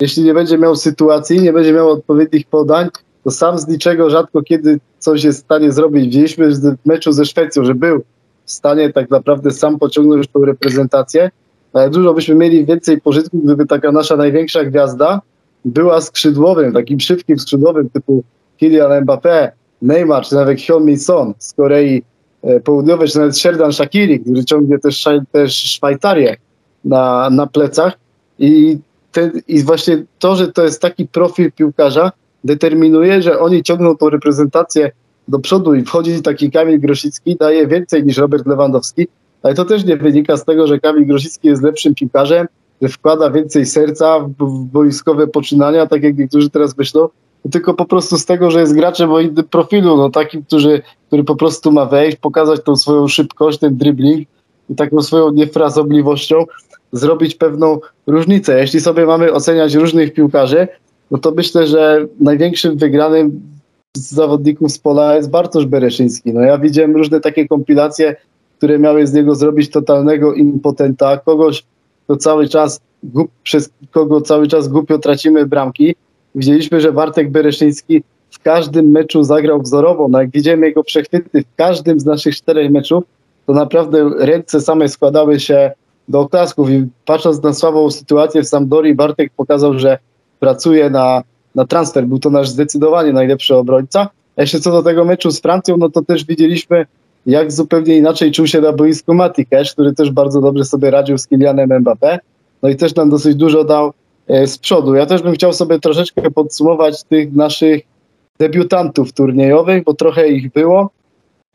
jeśli 0.00 0.24
nie 0.24 0.34
będzie 0.34 0.58
miał 0.58 0.76
sytuacji, 0.76 1.40
nie 1.40 1.52
będzie 1.52 1.72
miał 1.72 1.90
odpowiednich 1.90 2.46
podań, 2.46 2.88
to 3.24 3.30
sam 3.30 3.58
z 3.58 3.68
niczego 3.68 4.10
rzadko 4.10 4.42
kiedy 4.42 4.80
coś 4.98 5.24
jest 5.24 5.40
w 5.40 5.44
stanie 5.44 5.72
zrobić. 5.72 6.04
Widzieliśmy 6.04 6.50
w 6.50 6.76
meczu 6.86 7.12
ze 7.12 7.24
Szwecją, 7.24 7.64
że 7.64 7.74
był 7.74 8.02
w 8.44 8.50
stanie 8.50 8.92
tak 8.92 9.10
naprawdę 9.10 9.50
sam 9.50 9.78
pociągnąć 9.78 10.28
tą 10.28 10.44
reprezentację, 10.44 11.30
ale 11.72 11.90
dużo 11.90 12.14
byśmy 12.14 12.34
mieli 12.34 12.64
więcej 12.64 13.00
pożytku, 13.00 13.38
gdyby 13.38 13.66
taka 13.66 13.92
nasza 13.92 14.16
największa 14.16 14.64
gwiazda 14.64 15.20
była 15.64 16.00
skrzydłowym, 16.00 16.72
takim 16.72 17.00
szybkim 17.00 17.38
skrzydłowym 17.38 17.90
typu 17.90 18.24
Kylian 18.60 19.04
Mbappé, 19.04 19.50
Neymar, 19.82 20.24
czy 20.24 20.34
nawet 20.34 20.60
Hyun 20.60 20.98
Son 20.98 21.34
z 21.38 21.52
Korei 21.52 22.02
e, 22.42 22.60
Południowej, 22.60 23.08
czy 23.08 23.18
nawet 23.18 23.38
Sherdan 23.38 23.72
Shakiri, 23.72 24.20
który 24.20 24.44
ciągnie 24.44 24.78
też, 24.78 25.04
też 25.32 25.54
Szwajcarię 25.54 26.36
na, 26.84 27.30
na 27.30 27.46
plecach. 27.46 27.98
I, 28.38 28.78
te, 29.12 29.30
I 29.48 29.62
właśnie 29.62 30.04
to, 30.18 30.36
że 30.36 30.52
to 30.52 30.64
jest 30.64 30.82
taki 30.82 31.06
profil 31.06 31.52
piłkarza, 31.52 32.12
determinuje, 32.48 33.22
że 33.22 33.38
oni 33.38 33.62
ciągną 33.62 33.96
tą 33.96 34.10
reprezentację 34.10 34.90
do 35.28 35.38
przodu 35.38 35.74
i 35.74 35.84
wchodzi 35.84 36.22
taki 36.22 36.50
Kamil 36.50 36.80
Grosicki, 36.80 37.36
daje 37.36 37.66
więcej 37.66 38.04
niż 38.04 38.16
Robert 38.16 38.46
Lewandowski, 38.46 39.06
ale 39.42 39.54
to 39.54 39.64
też 39.64 39.84
nie 39.84 39.96
wynika 39.96 40.36
z 40.36 40.44
tego, 40.44 40.66
że 40.66 40.80
Kamil 40.80 41.06
Grosicki 41.06 41.48
jest 41.48 41.62
lepszym 41.62 41.94
piłkarzem, 41.94 42.46
że 42.82 42.88
wkłada 42.88 43.30
więcej 43.30 43.66
serca 43.66 44.20
w, 44.20 44.64
boiskowe 44.64 45.26
poczynania, 45.26 45.86
tak 45.86 46.02
jak 46.02 46.18
niektórzy 46.18 46.50
teraz 46.50 46.78
myślą, 46.78 47.08
tylko 47.52 47.74
po 47.74 47.84
prostu 47.84 48.18
z 48.18 48.24
tego, 48.24 48.50
że 48.50 48.60
jest 48.60 48.74
graczem 48.74 49.12
o 49.12 49.20
innym 49.20 49.44
profilu, 49.50 49.96
no 49.96 50.10
takim, 50.10 50.44
który, 50.44 50.82
który 51.06 51.24
po 51.24 51.36
prostu 51.36 51.72
ma 51.72 51.86
wejść, 51.86 52.16
pokazać 52.16 52.60
tą 52.64 52.76
swoją 52.76 53.08
szybkość, 53.08 53.58
ten 53.58 53.76
dribbling 53.76 54.28
i 54.70 54.74
taką 54.74 55.02
swoją 55.02 55.32
niefrazobliwością 55.32 56.44
zrobić 56.92 57.34
pewną 57.34 57.80
różnicę. 58.06 58.60
Jeśli 58.60 58.80
sobie 58.80 59.06
mamy 59.06 59.32
oceniać 59.32 59.74
różnych 59.74 60.12
piłkarzy, 60.12 60.68
no 61.10 61.18
to 61.18 61.30
myślę, 61.30 61.66
że 61.66 62.06
największym 62.20 62.76
wygranym 62.76 63.40
z 63.96 64.14
zawodników 64.14 64.72
z 64.72 64.78
pola 64.78 65.16
jest 65.16 65.30
Bartosz 65.30 65.66
Bereszyński. 65.66 66.32
No 66.34 66.40
ja 66.40 66.58
widziałem 66.58 66.96
różne 66.96 67.20
takie 67.20 67.48
kompilacje, 67.48 68.16
które 68.58 68.78
miały 68.78 69.06
z 69.06 69.12
niego 69.12 69.34
zrobić 69.34 69.70
totalnego 69.70 70.34
impotenta, 70.34 71.16
kogoś, 71.16 71.64
kto 72.04 72.16
cały 72.16 72.48
czas, 72.48 72.80
przez 73.42 73.70
kogo 73.90 74.20
cały 74.20 74.46
czas 74.46 74.68
głupio 74.68 74.98
tracimy 74.98 75.46
bramki. 75.46 75.94
Widzieliśmy, 76.34 76.80
że 76.80 76.92
Bartek 76.92 77.30
Bereszyński 77.30 78.02
w 78.30 78.38
każdym 78.42 78.90
meczu 78.90 79.22
zagrał 79.22 79.62
wzorowo. 79.62 80.08
No 80.08 80.20
jak 80.20 80.30
widziałem 80.30 80.62
jego 80.62 80.84
przechwyty 80.84 81.42
w 81.42 81.56
każdym 81.56 82.00
z 82.00 82.04
naszych 82.04 82.36
czterech 82.36 82.70
meczów, 82.70 83.04
to 83.46 83.52
naprawdę 83.52 84.10
ręce 84.18 84.60
same 84.60 84.88
składały 84.88 85.40
się 85.40 85.72
do 86.08 86.20
oklasków 86.20 86.70
i 86.70 86.86
patrząc 87.04 87.42
na 87.42 87.52
słabą 87.52 87.90
sytuację 87.90 88.42
w 88.42 88.48
Sampdorii, 88.48 88.94
Bartek 88.94 89.32
pokazał, 89.36 89.78
że 89.78 89.98
pracuje 90.40 90.90
na, 90.90 91.22
na 91.54 91.66
transfer. 91.66 92.06
Był 92.06 92.18
to 92.18 92.30
nasz 92.30 92.48
zdecydowanie 92.48 93.12
najlepszy 93.12 93.56
obrońca. 93.56 94.08
A 94.36 94.40
jeszcze 94.40 94.60
co 94.60 94.72
do 94.72 94.82
tego 94.82 95.04
meczu 95.04 95.30
z 95.30 95.40
Francją, 95.40 95.76
no 95.76 95.90
to 95.90 96.02
też 96.02 96.24
widzieliśmy, 96.24 96.86
jak 97.26 97.52
zupełnie 97.52 97.96
inaczej 97.96 98.32
czuł 98.32 98.46
się 98.46 98.60
na 98.60 98.72
boisku 98.72 99.14
Mati 99.14 99.46
Cash, 99.46 99.72
który 99.72 99.94
też 99.94 100.10
bardzo 100.10 100.40
dobrze 100.40 100.64
sobie 100.64 100.90
radził 100.90 101.18
z 101.18 101.26
Kylianem 101.26 101.68
Mbappé. 101.68 102.18
No 102.62 102.68
i 102.68 102.76
też 102.76 102.94
nam 102.94 103.10
dosyć 103.10 103.34
dużo 103.34 103.64
dał 103.64 103.92
e, 104.28 104.46
z 104.46 104.58
przodu. 104.58 104.94
Ja 104.94 105.06
też 105.06 105.22
bym 105.22 105.32
chciał 105.32 105.52
sobie 105.52 105.78
troszeczkę 105.78 106.30
podsumować 106.30 107.04
tych 107.04 107.32
naszych 107.32 107.82
debiutantów 108.38 109.12
turniejowych, 109.12 109.84
bo 109.84 109.94
trochę 109.94 110.28
ich 110.28 110.52
było. 110.52 110.90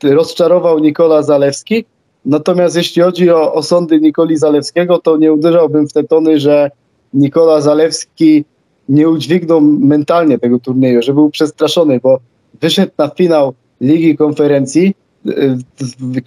Rozczarował 0.03 0.79
Nikola 0.79 1.23
Zalewski, 1.23 1.85
Natomiast 2.25 2.75
jeśli 2.75 3.01
chodzi 3.01 3.29
o 3.29 3.53
osądy 3.53 3.99
Nikoli 3.99 4.37
Zalewskiego, 4.37 4.99
to 4.99 5.17
nie 5.17 5.33
uderzałbym 5.33 5.87
w 5.87 5.93
te 5.93 6.03
tony, 6.03 6.39
że 6.39 6.71
Nikola 7.13 7.61
Zalewski 7.61 8.45
nie 8.89 9.09
udźwignął 9.09 9.61
mentalnie 9.61 10.39
tego 10.39 10.59
turnieju, 10.59 11.01
że 11.01 11.13
był 11.13 11.29
przestraszony, 11.29 11.99
bo 11.99 12.19
wyszedł 12.61 12.91
na 12.97 13.09
finał 13.09 13.53
Ligi 13.81 14.17
Konferencji 14.17 14.95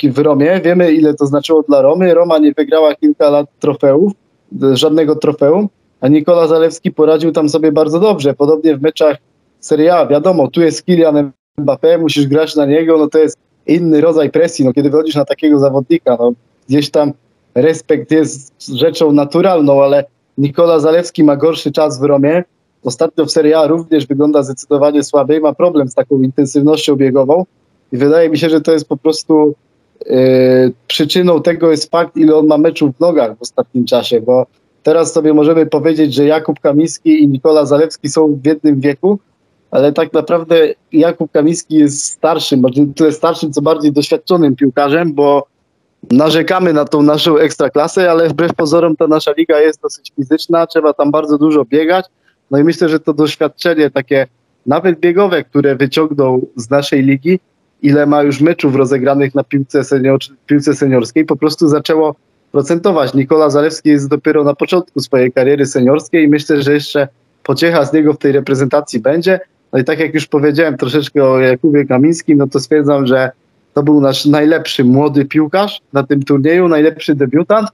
y, 0.02 0.12
w 0.12 0.18
Romie. 0.18 0.60
Wiemy, 0.64 0.92
ile 0.92 1.14
to 1.14 1.26
znaczyło 1.26 1.62
dla 1.62 1.82
Romy. 1.82 2.14
Roma 2.14 2.38
nie 2.38 2.52
wygrała 2.52 2.94
kilka 2.94 3.30
lat 3.30 3.46
trofeów, 3.60 4.12
żadnego 4.72 5.16
trofeum, 5.16 5.68
a 6.00 6.08
Nikola 6.08 6.46
Zalewski 6.46 6.92
poradził 6.92 7.32
tam 7.32 7.48
sobie 7.48 7.72
bardzo 7.72 8.00
dobrze. 8.00 8.34
Podobnie 8.34 8.76
w 8.76 8.82
meczach 8.82 9.16
Serie 9.60 9.94
A, 9.94 10.06
wiadomo, 10.06 10.48
tu 10.48 10.62
jest 10.62 10.82
Kylian 10.82 11.30
Mbappé, 11.58 12.00
musisz 12.00 12.26
grać 12.26 12.56
na 12.56 12.66
niego, 12.66 12.98
no 12.98 13.08
to 13.08 13.18
jest 13.18 13.38
inny 13.66 14.00
rodzaj 14.00 14.30
presji. 14.30 14.64
No, 14.64 14.72
kiedy 14.72 14.90
wychodzisz 14.90 15.14
na 15.14 15.24
takiego 15.24 15.58
zawodnika, 15.58 16.16
no, 16.20 16.32
gdzieś 16.68 16.90
tam 16.90 17.12
respekt 17.54 18.10
jest 18.10 18.52
rzeczą 18.74 19.12
naturalną, 19.12 19.82
ale 19.82 20.04
Nikola 20.38 20.78
Zalewski 20.80 21.24
ma 21.24 21.36
gorszy 21.36 21.72
czas 21.72 22.00
w 22.00 22.02
Romie. 22.02 22.44
Ostatnio 22.84 23.26
w 23.26 23.30
Serie 23.30 23.58
A 23.58 23.66
również 23.66 24.06
wygląda 24.06 24.42
zdecydowanie 24.42 25.02
słabiej, 25.02 25.40
ma 25.40 25.54
problem 25.54 25.88
z 25.88 25.94
taką 25.94 26.20
intensywnością 26.20 26.96
biegową 26.96 27.44
i 27.92 27.96
wydaje 27.96 28.30
mi 28.30 28.38
się, 28.38 28.48
że 28.48 28.60
to 28.60 28.72
jest 28.72 28.88
po 28.88 28.96
prostu 28.96 29.54
yy, 30.06 30.16
przyczyną 30.86 31.42
tego 31.42 31.70
jest 31.70 31.90
fakt, 31.90 32.16
ile 32.16 32.36
on 32.36 32.46
ma 32.46 32.58
meczów 32.58 32.96
w 32.96 33.00
nogach 33.00 33.38
w 33.38 33.42
ostatnim 33.42 33.84
czasie, 33.84 34.20
bo 34.20 34.46
teraz 34.82 35.12
sobie 35.12 35.34
możemy 35.34 35.66
powiedzieć, 35.66 36.14
że 36.14 36.24
Jakub 36.24 36.60
Kamiński 36.60 37.22
i 37.22 37.28
Nikola 37.28 37.66
Zalewski 37.66 38.08
są 38.08 38.38
w 38.42 38.46
jednym 38.46 38.80
wieku, 38.80 39.18
ale 39.70 39.92
tak 39.92 40.12
naprawdę 40.12 40.74
Jakub 40.92 41.32
Kamiński 41.32 41.74
jest 41.74 42.04
starszym, 42.04 42.62
nie 42.76 42.86
tyle 42.94 43.12
starszym, 43.12 43.52
co 43.52 43.62
bardziej 43.62 43.92
doświadczonym 43.92 44.56
piłkarzem, 44.56 45.14
bo 45.14 45.46
narzekamy 46.10 46.72
na 46.72 46.84
tą 46.84 47.02
naszą 47.02 47.36
ekstraklasę, 47.36 48.10
ale 48.10 48.28
wbrew 48.28 48.54
pozorom 48.54 48.96
ta 48.96 49.06
nasza 49.06 49.32
liga 49.36 49.60
jest 49.60 49.82
dosyć 49.82 50.12
fizyczna, 50.16 50.66
trzeba 50.66 50.92
tam 50.92 51.10
bardzo 51.10 51.38
dużo 51.38 51.64
biegać. 51.64 52.06
No 52.50 52.58
i 52.58 52.64
myślę, 52.64 52.88
że 52.88 53.00
to 53.00 53.12
doświadczenie 53.12 53.90
takie 53.90 54.26
nawet 54.66 55.00
biegowe, 55.00 55.44
które 55.44 55.76
wyciągnął 55.76 56.48
z 56.56 56.70
naszej 56.70 57.02
ligi, 57.02 57.40
ile 57.82 58.06
ma 58.06 58.22
już 58.22 58.40
meczów 58.40 58.74
rozegranych 58.74 59.34
na 59.34 59.44
piłce, 59.44 59.84
senior, 59.84 60.18
piłce 60.46 60.74
seniorskiej, 60.74 61.24
po 61.24 61.36
prostu 61.36 61.68
zaczęło 61.68 62.14
procentować. 62.52 63.14
Nikola 63.14 63.50
Zalewski 63.50 63.88
jest 63.88 64.08
dopiero 64.08 64.44
na 64.44 64.54
początku 64.54 65.00
swojej 65.00 65.32
kariery 65.32 65.66
seniorskiej 65.66 66.24
i 66.24 66.28
myślę, 66.28 66.62
że 66.62 66.72
jeszcze 66.72 67.08
pociecha 67.42 67.84
z 67.84 67.92
niego 67.92 68.12
w 68.12 68.18
tej 68.18 68.32
reprezentacji 68.32 69.00
będzie. 69.00 69.40
No 69.72 69.78
i 69.78 69.84
tak 69.84 69.98
jak 69.98 70.14
już 70.14 70.26
powiedziałem 70.26 70.76
troszeczkę 70.76 71.24
o 71.24 71.38
Jakubie 71.38 71.84
Kamińskim, 71.84 72.38
no 72.38 72.46
to 72.46 72.60
stwierdzam, 72.60 73.06
że 73.06 73.30
to 73.76 73.82
był 73.82 74.00
nasz 74.00 74.26
najlepszy 74.26 74.84
młody 74.84 75.24
piłkarz 75.24 75.80
na 75.92 76.02
tym 76.02 76.22
turnieju, 76.22 76.68
najlepszy 76.68 77.14
debiutant. 77.14 77.68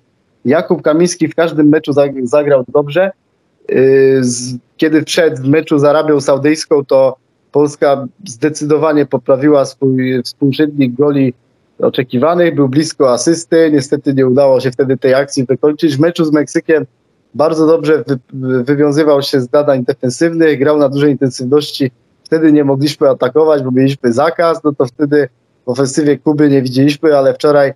Jakub 0.45 0.83
Kamiński 0.83 1.29
w 1.29 1.35
każdym 1.35 1.69
meczu 1.69 1.93
zagrał 2.23 2.65
dobrze. 2.69 3.11
Yy, 3.69 4.23
kiedy 4.77 5.05
wszedł 5.05 5.37
w 5.37 5.49
meczu 5.49 5.79
z 5.79 5.85
Arabią 5.85 6.21
Saudyjską, 6.21 6.85
to 6.85 7.17
Polska 7.53 8.07
zdecydowanie 8.27 9.07
poprawiła 9.07 9.65
swój 9.65 10.23
współczynnik 10.23 10.95
goli 10.95 11.35
oczekiwanych, 11.79 12.55
był 12.55 12.69
blisko 12.69 13.13
asysty, 13.13 13.71
niestety 13.73 14.15
nie 14.15 14.27
udało 14.27 14.61
się 14.61 14.71
wtedy 14.71 14.97
tej 14.97 15.15
akcji 15.15 15.45
wykończyć. 15.45 15.97
W 15.97 16.01
meczu 16.01 16.25
z 16.25 16.33
Meksykiem 16.33 16.87
bardzo 17.35 17.67
dobrze 17.67 18.05
wy, 18.07 18.19
wywiązywał 18.65 19.23
się 19.23 19.41
z 19.41 19.51
zadań 19.51 19.85
defensywnych, 19.85 20.59
grał 20.59 20.79
na 20.79 20.89
dużej 20.89 21.11
intensywności. 21.11 21.91
Wtedy 22.25 22.53
nie 22.53 22.65
mogliśmy 22.65 23.09
atakować, 23.09 23.63
bo 23.63 23.71
mieliśmy 23.71 24.13
zakaz, 24.13 24.65
no 24.65 24.73
to 24.73 24.87
wtedy 24.87 25.29
w 25.67 25.69
ofensywie 25.71 26.19
Kuby 26.19 26.49
nie 26.49 26.63
widzieliśmy, 26.63 27.17
ale 27.17 27.35
wczoraj 27.35 27.73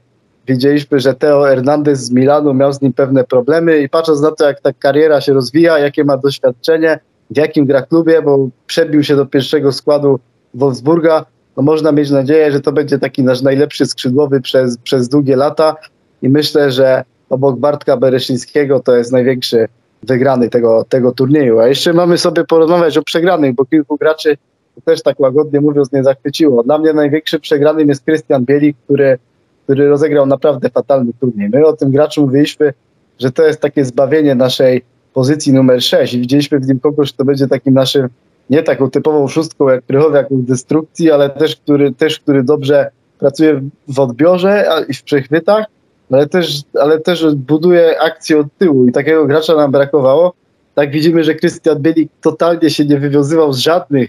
widzieliśmy, 0.47 1.01
że 1.01 1.15
Teo 1.15 1.45
Hernandez 1.45 2.01
z 2.01 2.11
Milanu 2.11 2.55
miał 2.55 2.73
z 2.73 2.81
nim 2.81 2.93
pewne 2.93 3.25
problemy 3.25 3.79
i 3.79 3.89
patrząc 3.89 4.21
na 4.21 4.31
to, 4.31 4.47
jak 4.47 4.61
ta 4.61 4.73
kariera 4.73 5.21
się 5.21 5.33
rozwija, 5.33 5.79
jakie 5.79 6.05
ma 6.05 6.17
doświadczenie, 6.17 6.99
w 7.31 7.37
jakim 7.37 7.67
gra 7.67 7.83
klubie, 7.83 8.23
bo 8.23 8.49
przebił 8.67 9.05
się 9.05 9.17
do 9.17 9.27
pierwszego 9.27 9.73
składu 9.73 10.21
Wolfsburga, 10.55 11.25
no 11.57 11.63
można 11.63 11.93
mieć 11.93 12.11
nadzieję, 12.11 12.53
że 12.53 12.61
to 12.61 12.73
będzie 12.73 12.99
taki 12.99 13.23
nasz 13.23 13.43
najlepszy 13.43 13.87
skrzydłowy 13.87 14.41
przez, 14.41 14.79
przez 14.79 15.09
długie 15.09 15.37
lata 15.37 15.77
i 16.23 16.29
myślę, 16.29 16.71
że 16.71 17.05
obok 17.31 17.59
Bartka 17.59 17.97
Bereszyńskiego 17.97 18.81
to 18.81 18.97
jest 18.97 19.13
największy 19.13 19.69
wygrany 20.03 20.51
tego, 20.51 20.85
tego 20.89 21.13
turnieju. 21.13 21.59
A 21.59 21.69
jeszcze 21.69 21.93
mamy 21.93 22.19
sobie 22.19 22.45
porozmawiać 22.45 22.99
o 22.99 23.03
przegranych, 23.03 23.55
bo 23.55 23.65
kilku 23.65 23.97
graczy 23.97 24.37
też 24.85 25.03
tak 25.03 25.21
łagodnie 25.21 25.61
mówiąc 25.61 25.93
nie 25.93 26.05
zachwyciło. 26.05 26.63
Dla 26.63 26.79
mnie 26.79 26.93
największym 26.93 27.41
przegranym 27.41 27.89
jest 27.89 28.05
Krystian 28.05 28.45
Bielik, 28.45 28.77
który, 28.85 29.19
który 29.65 29.89
rozegrał 29.89 30.27
naprawdę 30.27 30.71
fatalny 30.71 31.13
turniej. 31.21 31.49
My 31.49 31.67
o 31.67 31.73
tym 31.73 31.91
graczu 31.91 32.21
mówiliśmy, 32.21 32.73
że 33.19 33.31
to 33.33 33.43
jest 33.43 33.61
takie 33.61 33.85
zbawienie 33.85 34.35
naszej 34.35 34.83
pozycji 35.15 35.53
numer 35.53 35.83
6 35.83 36.15
i 36.15 36.21
widzieliśmy 36.21 36.59
w 36.59 36.67
nim 36.67 36.81
kogoś, 36.81 37.13
kto 37.13 37.25
będzie 37.25 37.49
takim 37.49 37.75
naszym, 37.75 38.09
nie 38.51 38.63
taką 38.63 38.91
typową 38.91 39.29
szóstką 39.29 39.69
jak 39.69 39.87
Krychowiak 39.87 40.27
w 40.31 40.43
destrukcji, 40.43 41.11
ale 41.11 41.31
też 41.31 41.57
który, 41.57 41.93
też, 41.93 42.21
który 42.21 42.43
dobrze 42.43 42.91
pracuje 43.19 43.61
w 43.89 44.01
odbiorze 44.01 44.69
i 44.89 44.95
w 44.95 45.03
przechwytach, 45.03 45.67
ale 46.11 46.27
też, 46.27 46.63
ale 46.81 47.01
też 47.01 47.35
buduje 47.35 48.01
akcję 48.01 48.39
od 48.39 48.47
tyłu 48.59 48.87
i 48.87 48.93
takiego 48.93 49.27
gracza 49.27 49.57
nam 49.57 49.71
brakowało. 49.71 50.33
Tak 50.75 50.91
widzimy, 50.91 51.25
że 51.25 51.35
Krystian 51.35 51.83
Bielik 51.83 52.11
totalnie 52.21 52.71
się 52.71 52.85
nie 52.85 52.99
wywiązywał 52.99 53.53
z 53.53 53.59
żadnych 53.59 54.09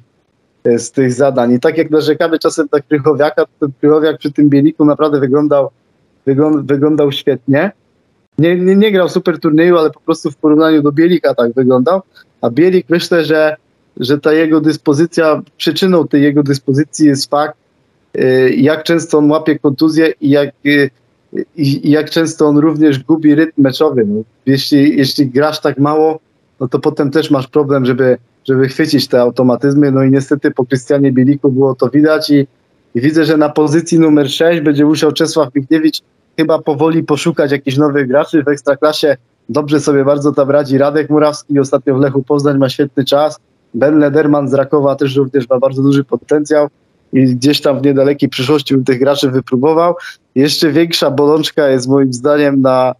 z 0.77 0.91
tych 0.91 1.13
zadań. 1.13 1.53
I 1.53 1.59
tak 1.59 1.77
jak 1.77 1.91
narzekamy 1.91 2.39
czasem 2.39 2.67
na 2.71 2.79
Krychowiaka, 2.79 3.45
ten 3.59 3.71
Krychowiak 3.79 4.17
przy 4.17 4.31
tym 4.31 4.49
Bieliku 4.49 4.85
naprawdę 4.85 5.19
wyglądał, 5.19 5.69
wyglądał 6.63 7.11
świetnie. 7.11 7.71
Nie, 8.37 8.55
nie, 8.55 8.75
nie 8.75 8.91
grał 8.91 9.09
super 9.09 9.39
turnieju, 9.39 9.77
ale 9.77 9.89
po 9.89 9.99
prostu 9.99 10.31
w 10.31 10.35
porównaniu 10.35 10.81
do 10.81 10.91
Bielika 10.91 11.35
tak 11.35 11.53
wyglądał. 11.53 12.01
A 12.41 12.49
Bielik 12.49 12.85
myślę, 12.89 13.25
że, 13.25 13.55
że 13.97 14.19
ta 14.19 14.33
jego 14.33 14.61
dyspozycja, 14.61 15.41
przyczyną 15.57 16.07
tej 16.07 16.23
jego 16.23 16.43
dyspozycji 16.43 17.07
jest 17.07 17.29
fakt, 17.29 17.57
e, 18.15 18.49
jak 18.49 18.83
często 18.83 19.17
on 19.17 19.31
łapie 19.31 19.59
kontuzję 19.59 20.13
i 20.21 20.29
jak 20.29 20.49
e, 20.49 20.89
i 21.55 21.91
jak 21.91 22.09
często 22.09 22.47
on 22.47 22.57
również 22.57 23.03
gubi 23.03 23.35
rytm 23.35 23.61
meczowy. 23.61 24.05
No, 24.07 24.21
jeśli, 24.45 24.97
jeśli 24.97 25.27
grasz 25.27 25.61
tak 25.61 25.79
mało, 25.79 26.19
no 26.59 26.67
to 26.67 26.79
potem 26.79 27.11
też 27.11 27.31
masz 27.31 27.47
problem, 27.47 27.85
żeby, 27.85 28.17
żeby 28.47 28.67
chwycić 28.67 29.07
te 29.07 29.21
automatyzmy. 29.21 29.91
No 29.91 30.03
i 30.03 30.11
niestety 30.11 30.51
po 30.51 30.65
Krystianie 30.65 31.11
Bieliku 31.11 31.51
było 31.51 31.75
to 31.75 31.89
widać 31.89 32.29
i, 32.29 32.47
i 32.95 33.01
widzę, 33.01 33.25
że 33.25 33.37
na 33.37 33.49
pozycji 33.49 33.99
numer 33.99 34.31
6 34.31 34.61
będzie 34.61 34.85
musiał 34.85 35.11
Czesław 35.11 35.55
Michniewicz 35.55 36.01
chyba 36.37 36.59
powoli 36.59 37.03
poszukać 37.03 37.51
jakichś 37.51 37.77
nowych 37.77 38.07
graczy 38.07 38.43
w 38.43 38.47
Ekstraklasie. 38.47 39.17
Dobrze 39.49 39.79
sobie 39.79 40.05
bardzo 40.05 40.31
tam 40.31 40.51
radzi 40.51 40.77
Radek 40.77 41.09
Murawski, 41.09 41.59
ostatnio 41.59 41.95
w 41.95 42.01
Lechu 42.01 42.23
Poznań 42.23 42.57
ma 42.57 42.69
świetny 42.69 43.05
czas. 43.05 43.39
Ben 43.73 43.99
Lederman 43.99 44.49
z 44.49 44.53
Rakowa 44.53 44.95
też 44.95 45.15
również 45.15 45.49
ma 45.49 45.59
bardzo 45.59 45.81
duży 45.81 46.03
potencjał 46.03 46.67
i 47.13 47.35
gdzieś 47.35 47.61
tam 47.61 47.79
w 47.79 47.85
niedalekiej 47.85 48.29
przyszłości 48.29 48.73
bym 48.73 48.83
tych 48.83 48.99
graczy 48.99 49.31
wypróbował. 49.31 49.95
Jeszcze 50.35 50.71
większa 50.71 51.11
bolączka 51.11 51.69
jest 51.69 51.87
moim 51.87 52.13
zdaniem 52.13 52.61
na, 52.61 52.93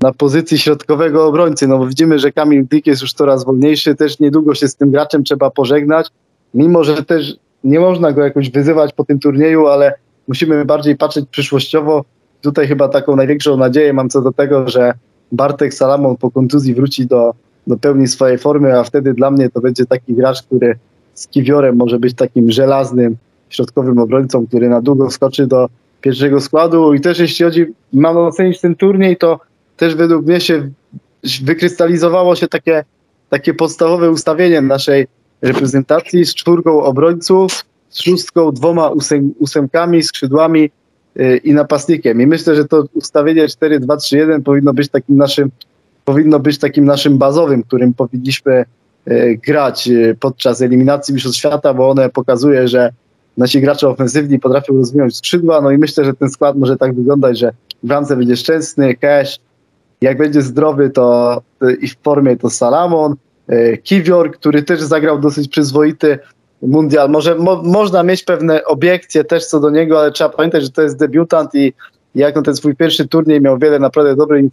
na 0.00 0.12
pozycji 0.12 0.58
środkowego 0.58 1.26
obrońcy, 1.26 1.68
no 1.68 1.78
bo 1.78 1.86
widzimy, 1.86 2.18
że 2.18 2.32
Kamil 2.32 2.66
Dyk 2.66 2.86
jest 2.86 3.02
już 3.02 3.12
coraz 3.12 3.44
wolniejszy, 3.44 3.94
też 3.94 4.20
niedługo 4.20 4.54
się 4.54 4.68
z 4.68 4.76
tym 4.76 4.90
graczem 4.90 5.24
trzeba 5.24 5.50
pożegnać, 5.50 6.08
mimo 6.54 6.84
że 6.84 7.02
też 7.02 7.36
nie 7.64 7.80
można 7.80 8.12
go 8.12 8.24
jakoś 8.24 8.50
wyzywać 8.50 8.92
po 8.92 9.04
tym 9.04 9.18
turnieju, 9.18 9.66
ale 9.66 9.94
musimy 10.28 10.64
bardziej 10.64 10.96
patrzeć 10.96 11.28
przyszłościowo. 11.30 12.04
Tutaj 12.40 12.66
chyba 12.66 12.88
taką 12.88 13.16
największą 13.16 13.56
nadzieję 13.56 13.92
mam 13.92 14.08
co 14.08 14.22
do 14.22 14.32
tego, 14.32 14.68
że 14.68 14.92
Bartek 15.32 15.74
Salamon 15.74 16.16
po 16.16 16.30
kontuzji 16.30 16.74
wróci 16.74 17.06
do, 17.06 17.34
do 17.66 17.76
pełni 17.76 18.06
swojej 18.06 18.38
formy, 18.38 18.78
a 18.78 18.84
wtedy 18.84 19.14
dla 19.14 19.30
mnie 19.30 19.50
to 19.50 19.60
będzie 19.60 19.86
taki 19.86 20.14
gracz, 20.14 20.42
który 20.42 20.78
z 21.14 21.28
Kiwiorem 21.28 21.76
może 21.76 21.98
być 21.98 22.14
takim 22.14 22.50
żelaznym 22.50 23.16
środkowym 23.48 23.98
obrońcą, 23.98 24.46
który 24.46 24.68
na 24.68 24.80
długo 24.80 25.08
wskoczy 25.08 25.46
do 25.46 25.68
pierwszego 26.00 26.40
składu 26.40 26.94
i 26.94 27.00
też 27.00 27.18
jeśli 27.18 27.44
chodzi, 27.44 27.66
mam 27.92 28.16
ocenić 28.16 28.60
ten 28.60 28.74
turniej, 28.74 29.16
to 29.16 29.40
też 29.76 29.94
według 29.94 30.26
mnie 30.26 30.40
się 30.40 30.70
wykrystalizowało 31.42 32.36
się 32.36 32.48
takie, 32.48 32.84
takie 33.30 33.54
podstawowe 33.54 34.10
ustawienie 34.10 34.60
naszej 34.60 35.06
reprezentacji 35.42 36.24
z 36.24 36.34
czwórką 36.34 36.82
obrońców, 36.82 37.64
z 37.88 38.02
szóstką, 38.02 38.52
dwoma 38.52 38.88
ósem, 38.88 39.34
ósemkami, 39.38 40.02
skrzydłami 40.02 40.70
yy, 41.14 41.36
i 41.36 41.52
napastnikiem. 41.52 42.20
I 42.20 42.26
myślę, 42.26 42.56
że 42.56 42.64
to 42.64 42.84
ustawienie 42.94 43.46
4-2-3-1 43.46 44.42
powinno 44.42 44.74
być 44.74 44.88
takim 44.88 45.16
naszym 45.16 45.50
powinno 46.04 46.40
być 46.40 46.58
takim 46.58 46.84
naszym 46.84 47.18
bazowym, 47.18 47.62
którym 47.62 47.94
powinniśmy 47.94 48.64
yy, 49.06 49.36
grać 49.46 49.86
yy, 49.86 50.16
podczas 50.20 50.62
eliminacji 50.62 51.14
Mistrzostw 51.14 51.38
Świata, 51.38 51.74
bo 51.74 51.90
one 51.90 52.10
pokazuje, 52.10 52.68
że 52.68 52.92
nasi 53.36 53.60
gracze 53.60 53.88
ofensywni 53.88 54.38
potrafią 54.38 54.74
rozwinąć 54.76 55.16
skrzydła, 55.16 55.60
no 55.60 55.70
i 55.70 55.78
myślę, 55.78 56.04
że 56.04 56.14
ten 56.14 56.30
skład 56.30 56.56
może 56.56 56.76
tak 56.76 56.94
wyglądać, 56.94 57.38
że 57.38 57.52
w 57.82 57.86
bramce 57.86 58.16
będzie 58.16 58.36
Szczęsny, 58.36 58.94
Cash, 58.94 59.38
jak 60.00 60.18
będzie 60.18 60.42
zdrowy 60.42 60.90
to 60.90 61.40
i 61.80 61.88
w 61.88 61.96
formie 62.02 62.36
to 62.36 62.50
Salamon, 62.50 63.14
e, 63.48 63.76
Kiwior, 63.76 64.32
który 64.32 64.62
też 64.62 64.82
zagrał 64.82 65.18
dosyć 65.18 65.48
przyzwoity 65.48 66.18
mundial. 66.62 67.10
Może 67.10 67.34
mo, 67.34 67.62
można 67.62 68.02
mieć 68.02 68.22
pewne 68.22 68.64
obiekcje 68.64 69.24
też 69.24 69.46
co 69.46 69.60
do 69.60 69.70
niego, 69.70 70.00
ale 70.00 70.12
trzeba 70.12 70.30
pamiętać, 70.30 70.62
że 70.62 70.70
to 70.70 70.82
jest 70.82 70.98
debiutant 70.98 71.54
i 71.54 71.72
jak 72.14 72.36
on 72.36 72.44
ten 72.44 72.56
swój 72.56 72.76
pierwszy 72.76 73.08
turniej 73.08 73.40
miał 73.40 73.58
wiele 73.58 73.78
naprawdę 73.78 74.16
dobrych 74.16 74.44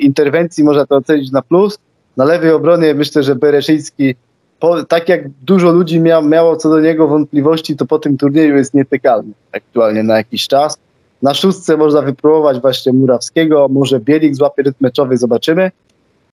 interwencji, 0.00 0.64
można 0.64 0.86
to 0.86 0.96
ocenić 0.96 1.32
na 1.32 1.42
plus. 1.42 1.78
Na 2.16 2.24
lewej 2.24 2.50
obronie 2.50 2.94
myślę, 2.94 3.22
że 3.22 3.34
Bereszyński 3.34 4.14
po, 4.60 4.84
tak 4.84 5.08
jak 5.08 5.28
dużo 5.28 5.72
ludzi 5.72 6.00
mia, 6.00 6.20
miało 6.20 6.56
co 6.56 6.70
do 6.70 6.80
niego 6.80 7.08
wątpliwości, 7.08 7.76
to 7.76 7.86
po 7.86 7.98
tym 7.98 8.16
turnieju 8.16 8.56
jest 8.56 8.74
nietykalny 8.74 9.32
aktualnie 9.52 10.02
na 10.02 10.16
jakiś 10.16 10.48
czas. 10.48 10.78
Na 11.22 11.34
szóstce 11.34 11.76
można 11.76 12.02
wypróbować 12.02 12.60
właśnie 12.60 12.92
Murawskiego, 12.92 13.68
może 13.70 14.00
Bielik 14.00 14.34
złapie 14.34 14.62
rytm 14.62 14.78
meczowy, 14.80 15.16
zobaczymy. 15.16 15.70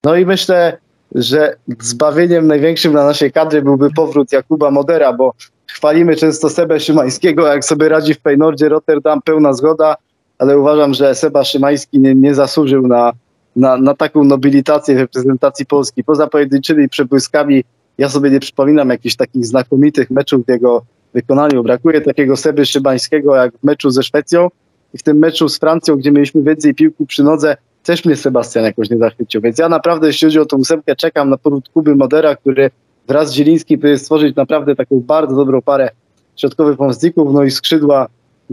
No 0.04 0.16
i 0.16 0.26
myślę, 0.26 0.78
że 1.14 1.56
zbawieniem 1.80 2.46
największym 2.46 2.92
dla 2.92 3.04
naszej 3.04 3.32
kadry 3.32 3.62
byłby 3.62 3.90
powrót 3.90 4.32
Jakuba 4.32 4.70
Modera, 4.70 5.12
bo 5.12 5.34
chwalimy 5.66 6.16
często 6.16 6.50
Sebę 6.50 6.80
Szymańskiego, 6.80 7.46
jak 7.46 7.64
sobie 7.64 7.88
radzi 7.88 8.14
w 8.14 8.20
Peynordzie 8.20 8.68
Rotterdam, 8.68 9.22
pełna 9.22 9.52
zgoda, 9.52 9.96
ale 10.38 10.58
uważam, 10.58 10.94
że 10.94 11.14
Seba 11.14 11.44
Szymański 11.44 11.98
nie, 11.98 12.14
nie 12.14 12.34
zasłużył 12.34 12.86
na, 12.86 13.12
na, 13.56 13.76
na 13.76 13.94
taką 13.94 14.24
nobilitację 14.24 14.94
w 14.94 14.98
reprezentacji 14.98 15.66
Polski. 15.66 16.04
Poza 16.04 16.26
pojedynczymi 16.26 16.88
przebłyskami 16.88 17.64
ja 17.98 18.08
sobie 18.08 18.30
nie 18.30 18.40
przypominam 18.40 18.88
jakichś 18.88 19.16
takich 19.16 19.46
znakomitych 19.46 20.10
meczów 20.10 20.46
w 20.46 20.48
jego 20.48 20.82
wykonaniu. 21.14 21.62
Brakuje 21.62 22.00
takiego 22.00 22.36
Seby 22.36 22.66
Szybańskiego 22.66 23.36
jak 23.36 23.58
w 23.58 23.64
meczu 23.64 23.90
ze 23.90 24.02
Szwecją 24.02 24.48
i 24.94 24.98
w 24.98 25.02
tym 25.02 25.18
meczu 25.18 25.48
z 25.48 25.58
Francją, 25.58 25.96
gdzie 25.96 26.12
mieliśmy 26.12 26.42
więcej 26.42 26.74
piłki 26.74 27.06
przy 27.06 27.24
nodze, 27.24 27.56
też 27.82 28.04
mnie 28.04 28.16
Sebastian 28.16 28.64
jakoś 28.64 28.90
nie 28.90 28.98
zachwycił. 28.98 29.40
Więc 29.40 29.58
ja 29.58 29.68
naprawdę, 29.68 30.06
jeśli 30.06 30.26
chodzi 30.26 30.38
o 30.38 30.46
tą 30.46 30.56
ósemkę, 30.56 30.96
czekam 30.96 31.30
na 31.30 31.36
powrót 31.36 31.68
Kuby 31.68 31.96
Modera, 31.96 32.36
który 32.36 32.70
wraz 33.08 33.30
z 33.30 33.32
Zielińskim 33.32 33.80
powinien 33.80 33.98
stworzyć 33.98 34.36
naprawdę 34.36 34.76
taką 34.76 35.00
bardzo 35.00 35.36
dobrą 35.36 35.62
parę 35.62 35.90
środkowych 36.36 36.76
pomocników, 36.76 37.32
no 37.32 37.44
i 37.44 37.50
skrzydła, 37.50 38.06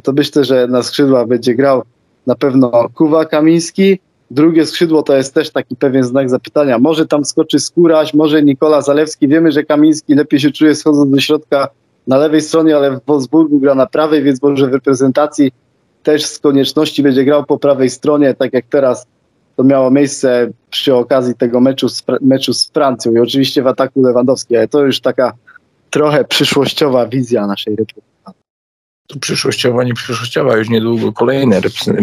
to 0.03 0.13
myślę, 0.13 0.43
że 0.43 0.67
na 0.67 0.83
skrzydła 0.83 1.25
będzie 1.25 1.55
grał 1.55 1.83
na 2.27 2.35
pewno 2.35 2.89
Kuwa 2.93 3.25
Kamiński, 3.25 3.99
Drugie 4.31 4.65
skrzydło 4.65 5.03
to 5.03 5.17
jest 5.17 5.33
też 5.33 5.49
taki 5.49 5.75
pewien 5.75 6.03
znak 6.03 6.29
zapytania. 6.29 6.79
Może 6.79 7.07
tam 7.07 7.25
skoczy 7.25 7.59
Skóraś, 7.59 8.13
może 8.13 8.43
Nikola 8.43 8.81
Zalewski. 8.81 9.27
Wiemy, 9.27 9.51
że 9.51 9.63
Kamiński 9.63 10.15
lepiej 10.15 10.39
się 10.39 10.51
czuje 10.51 10.75
schodząc 10.75 11.11
do 11.11 11.19
środka 11.19 11.67
na 12.07 12.17
lewej 12.17 12.41
stronie, 12.41 12.77
ale 12.77 12.91
w 12.91 12.99
Wolfsburgu 13.07 13.59
gra 13.59 13.75
na 13.75 13.85
prawej, 13.85 14.23
więc 14.23 14.41
może 14.41 14.67
w 14.67 14.73
reprezentacji 14.73 15.51
też 16.03 16.25
z 16.25 16.39
konieczności 16.39 17.03
będzie 17.03 17.25
grał 17.25 17.45
po 17.45 17.59
prawej 17.59 17.89
stronie, 17.89 18.33
tak 18.33 18.53
jak 18.53 18.65
teraz 18.65 19.07
to 19.55 19.63
miało 19.63 19.91
miejsce 19.91 20.49
przy 20.69 20.95
okazji 20.95 21.35
tego 21.35 21.59
meczu 21.59 21.89
z, 21.89 22.03
meczu 22.21 22.53
z 22.53 22.69
Francją 22.69 23.11
i 23.11 23.19
oczywiście 23.19 23.63
w 23.63 23.67
ataku 23.67 24.01
Lewandowski, 24.01 24.57
ale 24.57 24.67
to 24.67 24.85
już 24.85 24.99
taka 24.99 25.33
trochę 25.89 26.23
przyszłościowa 26.23 27.07
wizja 27.07 27.47
naszej 27.47 27.75
reprezentacji 27.75 28.11
przyszłościowa, 29.19 29.83
nie 29.83 29.93
przyszłościowa, 29.93 30.57
już 30.57 30.69
niedługo 30.69 31.13
kolejne 31.13 31.61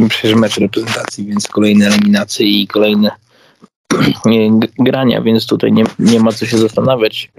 przecież 0.09 0.35
mecz 0.35 0.59
reprezentacji, 0.59 1.27
więc 1.27 1.49
kolejne 1.49 1.87
eliminacje 1.87 2.47
i 2.47 2.67
kolejne 2.67 3.11
grania, 4.79 5.23
więc 5.23 5.47
tutaj 5.47 5.73
nie, 5.73 5.85
nie 5.99 6.21
ma 6.21 6.33
co 6.33 6.47
się 6.47 6.59
zastanawiać. 6.59 7.31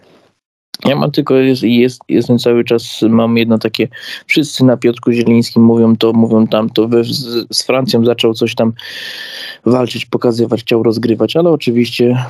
Ja 0.86 0.96
mam 0.96 1.12
tylko, 1.12 1.36
jest, 1.36 1.64
jest, 1.64 2.02
jestem 2.10 2.40
cały 2.40 2.64
czas, 2.64 3.02
mam 3.10 3.38
jedno 3.38 3.58
takie, 3.58 3.88
wszyscy 4.28 4.66
na 4.66 4.78
Piotrku 4.78 5.12
Zielińskim 5.12 5.64
mówią 5.64 5.96
to, 5.96 6.14
mówią 6.14 6.48
tamto, 6.48 6.88
we, 6.88 7.04
z, 7.04 7.48
z 7.52 7.64
Francją 7.64 8.06
zaczął 8.06 8.34
coś 8.34 8.56
tam 8.56 8.74
walczyć, 9.66 10.06
pokazywać, 10.06 10.62
chciał 10.62 10.84
rozgrywać, 10.84 11.36
ale 11.36 11.50
oczywiście 11.50 12.26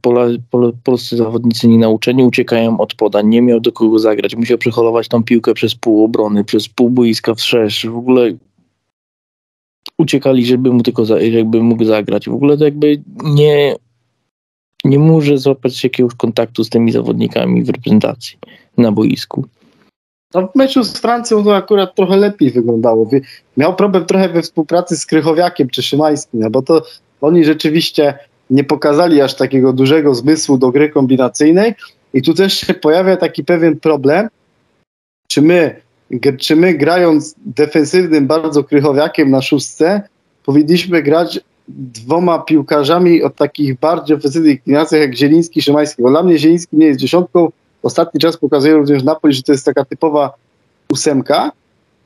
Pola, 0.00 0.26
pol, 0.50 0.72
polscy 0.84 1.16
zawodnicy 1.16 1.68
nie 1.68 1.78
nauczeni 1.78 2.24
uciekają 2.24 2.78
od 2.78 2.94
podań, 2.94 3.28
nie 3.28 3.42
miał 3.42 3.60
do 3.60 3.72
kogo 3.72 3.98
zagrać, 3.98 4.36
musiał 4.36 4.58
przeholować 4.58 5.08
tą 5.08 5.24
piłkę 5.24 5.54
przez 5.54 5.74
pół 5.74 6.04
obrony, 6.04 6.44
przez 6.44 6.68
pół 6.68 6.90
boiska 6.90 7.34
wszerz, 7.34 7.86
w 7.86 7.96
ogóle 7.96 8.32
uciekali, 9.98 10.46
żeby 10.46 10.72
mu 10.72 10.82
tylko, 10.82 11.04
jakby 11.16 11.62
mógł 11.62 11.84
zagrać, 11.84 12.28
w 12.28 12.34
ogóle 12.34 12.58
to 12.58 12.64
jakby 12.64 13.02
nie 13.24 13.76
nie 14.84 14.98
może 14.98 15.38
złapać 15.38 15.84
jakiegoś 15.84 16.14
kontaktu 16.14 16.64
z 16.64 16.68
tymi 16.68 16.92
zawodnikami 16.92 17.64
w 17.64 17.68
reprezentacji 17.68 18.38
na 18.78 18.92
boisku. 18.92 19.44
No 20.34 20.48
w 20.48 20.54
meczu 20.54 20.84
z 20.84 20.98
Francją 20.98 21.44
to 21.44 21.56
akurat 21.56 21.94
trochę 21.94 22.16
lepiej 22.16 22.50
wyglądało. 22.50 23.10
Miał 23.56 23.76
problem 23.76 24.04
trochę 24.04 24.28
we 24.28 24.42
współpracy 24.42 24.96
z 24.96 25.06
Krychowiakiem 25.06 25.68
czy 25.68 25.82
Szymańskim, 25.82 26.40
no 26.40 26.50
bo 26.50 26.62
to 26.62 26.82
oni 27.20 27.44
rzeczywiście 27.44 28.14
nie 28.50 28.64
pokazali 28.64 29.20
aż 29.20 29.34
takiego 29.34 29.72
dużego 29.72 30.14
zmysłu 30.14 30.58
do 30.58 30.70
gry 30.70 30.90
kombinacyjnej 30.90 31.74
i 32.14 32.22
tu 32.22 32.34
też 32.34 32.54
się 32.60 32.74
pojawia 32.74 33.16
taki 33.16 33.44
pewien 33.44 33.80
problem, 33.80 34.28
czy 35.28 35.42
my, 35.42 35.80
czy 36.38 36.56
my 36.56 36.74
grając 36.74 37.34
defensywnym 37.46 38.26
bardzo 38.26 38.64
Krychowiakiem 38.64 39.30
na 39.30 39.42
szóstce 39.42 40.02
powinniśmy 40.44 41.02
grać 41.02 41.40
dwoma 41.68 42.38
piłkarzami 42.38 43.22
o 43.22 43.30
takich 43.30 43.78
bardziej 43.78 44.16
ofensywnych 44.16 44.52
inclinacjach 44.52 45.00
jak 45.00 45.16
Zieliński 45.16 45.58
i 45.58 45.62
Szymański, 45.62 46.02
bo 46.02 46.10
dla 46.10 46.22
mnie 46.22 46.38
Zieliński 46.38 46.76
nie 46.76 46.86
jest 46.86 47.00
dziesiątką. 47.00 47.48
Ostatni 47.82 48.20
czas 48.20 48.36
pokazuje 48.36 48.74
również 48.74 49.02
Napoli, 49.02 49.34
że 49.34 49.42
to 49.42 49.52
jest 49.52 49.64
taka 49.64 49.84
typowa 49.84 50.34
ósemka, 50.92 51.52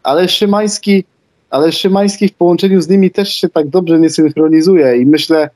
ale 0.03 0.29
Szymański, 0.29 1.05
ale 1.51 1.73
Szymański 1.73 2.29
w 2.29 2.35
połączeniu 2.35 2.83
z 2.83 2.89
nimi 2.89 3.11
też 3.11 3.35
się 3.35 3.49
tak 3.49 3.69
dobrze 3.69 3.99
nie 3.99 4.11
synchronizuje 4.11 4.97
i 4.97 5.07
myślę, 5.07 5.51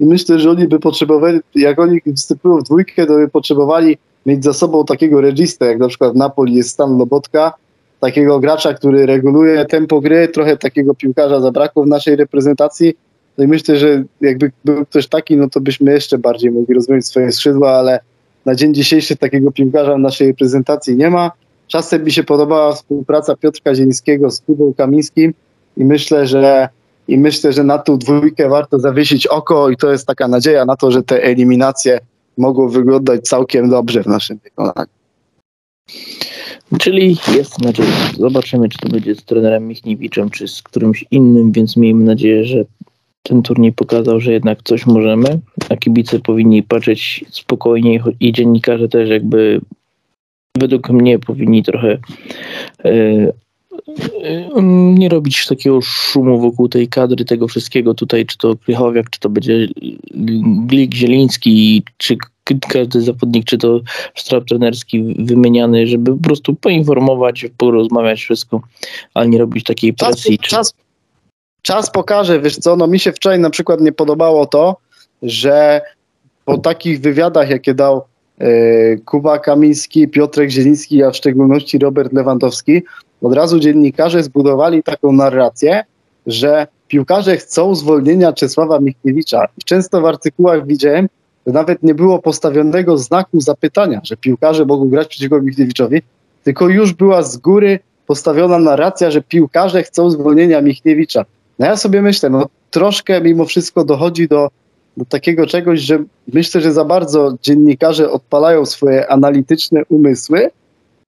i 0.00 0.06
myślę, 0.06 0.38
że 0.38 0.50
oni 0.50 0.68
by 0.68 0.80
potrzebowali, 0.80 1.40
jak 1.54 1.78
oni 1.78 2.00
występują 2.06 2.58
w 2.58 2.62
dwójkę, 2.62 3.06
to 3.06 3.14
by 3.14 3.28
potrzebowali 3.28 3.98
mieć 4.26 4.44
za 4.44 4.52
sobą 4.52 4.84
takiego 4.84 5.20
registę, 5.20 5.66
jak 5.66 5.78
na 5.78 5.88
przykład 5.88 6.12
w 6.12 6.16
Napoli 6.16 6.54
jest 6.54 6.70
Stan 6.70 6.98
Lobotka, 6.98 7.52
takiego 8.00 8.40
gracza, 8.40 8.74
który 8.74 9.06
reguluje 9.06 9.64
tempo 9.64 10.00
gry, 10.00 10.28
trochę 10.28 10.56
takiego 10.56 10.94
piłkarza 10.94 11.40
zabrakło 11.40 11.84
w 11.84 11.86
naszej 11.86 12.16
reprezentacji, 12.16 12.94
no 13.38 13.44
i 13.44 13.48
myślę, 13.48 13.76
że 13.76 14.04
jakby 14.20 14.52
był 14.64 14.86
ktoś 14.86 15.06
taki, 15.06 15.36
no 15.36 15.50
to 15.50 15.60
byśmy 15.60 15.92
jeszcze 15.92 16.18
bardziej 16.18 16.50
mogli 16.50 16.74
rozwinąć 16.74 17.06
swoje 17.06 17.32
skrzydła, 17.32 17.70
ale 17.70 18.00
na 18.44 18.54
dzień 18.54 18.74
dzisiejszy 18.74 19.16
takiego 19.16 19.52
piłkarza 19.52 19.94
w 19.94 19.98
naszej 19.98 20.28
reprezentacji 20.28 20.96
nie 20.96 21.10
ma. 21.10 21.30
Czasem 21.66 22.04
mi 22.04 22.12
się 22.12 22.24
podobała 22.24 22.72
współpraca 22.72 23.36
Piotrka 23.36 23.74
Zielińskiego 23.74 24.30
z 24.30 24.40
Kubą 24.40 24.74
Kamińskim 24.74 25.34
i 25.76 25.84
myślę, 25.84 26.26
że 26.26 26.68
i 27.08 27.18
myślę, 27.18 27.52
że 27.52 27.64
na 27.64 27.78
tą 27.78 27.98
dwójkę 27.98 28.48
warto 28.48 28.78
zawiesić 28.78 29.26
oko 29.26 29.70
i 29.70 29.76
to 29.76 29.92
jest 29.92 30.06
taka 30.06 30.28
nadzieja 30.28 30.64
na 30.64 30.76
to, 30.76 30.90
że 30.90 31.02
te 31.02 31.22
eliminacje 31.22 31.98
mogą 32.38 32.68
wyglądać 32.68 33.20
całkiem 33.20 33.70
dobrze 33.70 34.02
w 34.02 34.06
naszym 34.06 34.38
wykonaniu. 34.38 34.90
Czyli 36.78 37.16
jest 37.36 37.58
nadzieja. 37.58 38.10
Zobaczymy, 38.18 38.68
czy 38.68 38.78
to 38.78 38.88
będzie 38.88 39.14
z 39.14 39.24
trenerem 39.24 39.68
Michniewiczem, 39.68 40.30
czy 40.30 40.48
z 40.48 40.62
którymś 40.62 41.04
innym, 41.10 41.52
więc 41.52 41.76
miejmy 41.76 42.04
nadzieję, 42.04 42.44
że 42.44 42.64
ten 43.28 43.42
turniej 43.42 43.72
pokazał, 43.72 44.20
że 44.20 44.32
jednak 44.32 44.62
coś 44.62 44.86
możemy, 44.86 45.40
a 45.68 45.76
kibice 45.76 46.18
powinni 46.18 46.62
patrzeć 46.62 47.24
spokojniej 47.30 48.00
i 48.20 48.32
dziennikarze 48.32 48.88
też 48.88 49.10
jakby 49.10 49.60
według 50.58 50.90
mnie 50.90 51.18
powinni 51.18 51.62
trochę 51.62 51.98
e, 52.84 52.92
e, 54.22 54.62
nie 54.94 55.08
robić 55.08 55.46
takiego 55.46 55.80
szumu 55.82 56.40
wokół 56.40 56.68
tej 56.68 56.88
kadry, 56.88 57.24
tego 57.24 57.48
wszystkiego 57.48 57.94
tutaj, 57.94 58.26
czy 58.26 58.38
to 58.38 58.56
Krychowiak, 58.56 59.10
czy 59.10 59.20
to 59.20 59.28
będzie 59.28 59.68
Glik, 60.66 60.94
Zieliński, 60.94 61.82
czy 61.96 62.16
każdy 62.68 63.02
zawodnik, 63.02 63.44
czy 63.44 63.58
to 63.58 63.80
sztab 64.14 64.44
trenerski 64.44 65.14
wymieniany, 65.18 65.86
żeby 65.86 66.16
po 66.16 66.22
prostu 66.22 66.54
poinformować, 66.54 67.46
porozmawiać 67.56 68.20
wszystko, 68.20 68.60
ale 69.14 69.28
nie 69.28 69.38
robić 69.38 69.64
takiej 69.64 69.94
presji. 69.94 70.38
Czas, 70.38 70.48
czy... 70.48 70.50
czas, 70.50 70.85
czas 71.66 71.90
pokaże, 71.90 72.40
wiesz 72.40 72.56
co, 72.56 72.76
no 72.76 72.86
mi 72.86 72.98
się 72.98 73.12
wczoraj 73.12 73.38
na 73.40 73.50
przykład 73.50 73.80
nie 73.80 73.92
podobało 73.92 74.46
to, 74.46 74.76
że 75.22 75.80
po 76.44 76.58
takich 76.58 77.00
wywiadach, 77.00 77.50
jakie 77.50 77.74
dał 77.74 78.02
e, 78.38 78.46
Kuba 78.96 79.38
Kamiński, 79.38 80.08
Piotrek 80.08 80.50
Zieliński, 80.50 81.02
a 81.02 81.10
w 81.10 81.16
szczególności 81.16 81.78
Robert 81.78 82.12
Lewandowski, 82.12 82.82
od 83.22 83.34
razu 83.34 83.60
dziennikarze 83.60 84.22
zbudowali 84.22 84.82
taką 84.82 85.12
narrację, 85.12 85.84
że 86.26 86.66
piłkarze 86.88 87.36
chcą 87.36 87.74
zwolnienia 87.74 88.32
Czesława 88.32 88.80
Michniewicza. 88.80 89.44
Często 89.64 90.00
w 90.00 90.06
artykułach 90.06 90.66
widziałem, 90.66 91.08
że 91.46 91.52
nawet 91.52 91.82
nie 91.82 91.94
było 91.94 92.18
postawionego 92.18 92.98
znaku 92.98 93.40
zapytania, 93.40 94.00
że 94.04 94.16
piłkarze 94.16 94.64
mogą 94.64 94.88
grać 94.88 95.08
przeciwko 95.08 95.42
Michniewiczowi, 95.42 96.02
tylko 96.44 96.68
już 96.68 96.92
była 96.92 97.22
z 97.22 97.36
góry 97.36 97.78
postawiona 98.06 98.58
narracja, 98.58 99.10
że 99.10 99.22
piłkarze 99.22 99.82
chcą 99.82 100.10
zwolnienia 100.10 100.60
Michniewicza. 100.60 101.24
No 101.58 101.66
ja 101.66 101.76
sobie 101.76 102.02
myślę, 102.02 102.30
no 102.30 102.46
troszkę 102.70 103.20
mimo 103.20 103.44
wszystko 103.44 103.84
dochodzi 103.84 104.28
do, 104.28 104.48
do 104.96 105.04
takiego 105.04 105.46
czegoś, 105.46 105.80
że 105.80 106.04
myślę, 106.32 106.60
że 106.60 106.72
za 106.72 106.84
bardzo 106.84 107.34
dziennikarze 107.42 108.10
odpalają 108.10 108.66
swoje 108.66 109.10
analityczne 109.10 109.82
umysły 109.88 110.50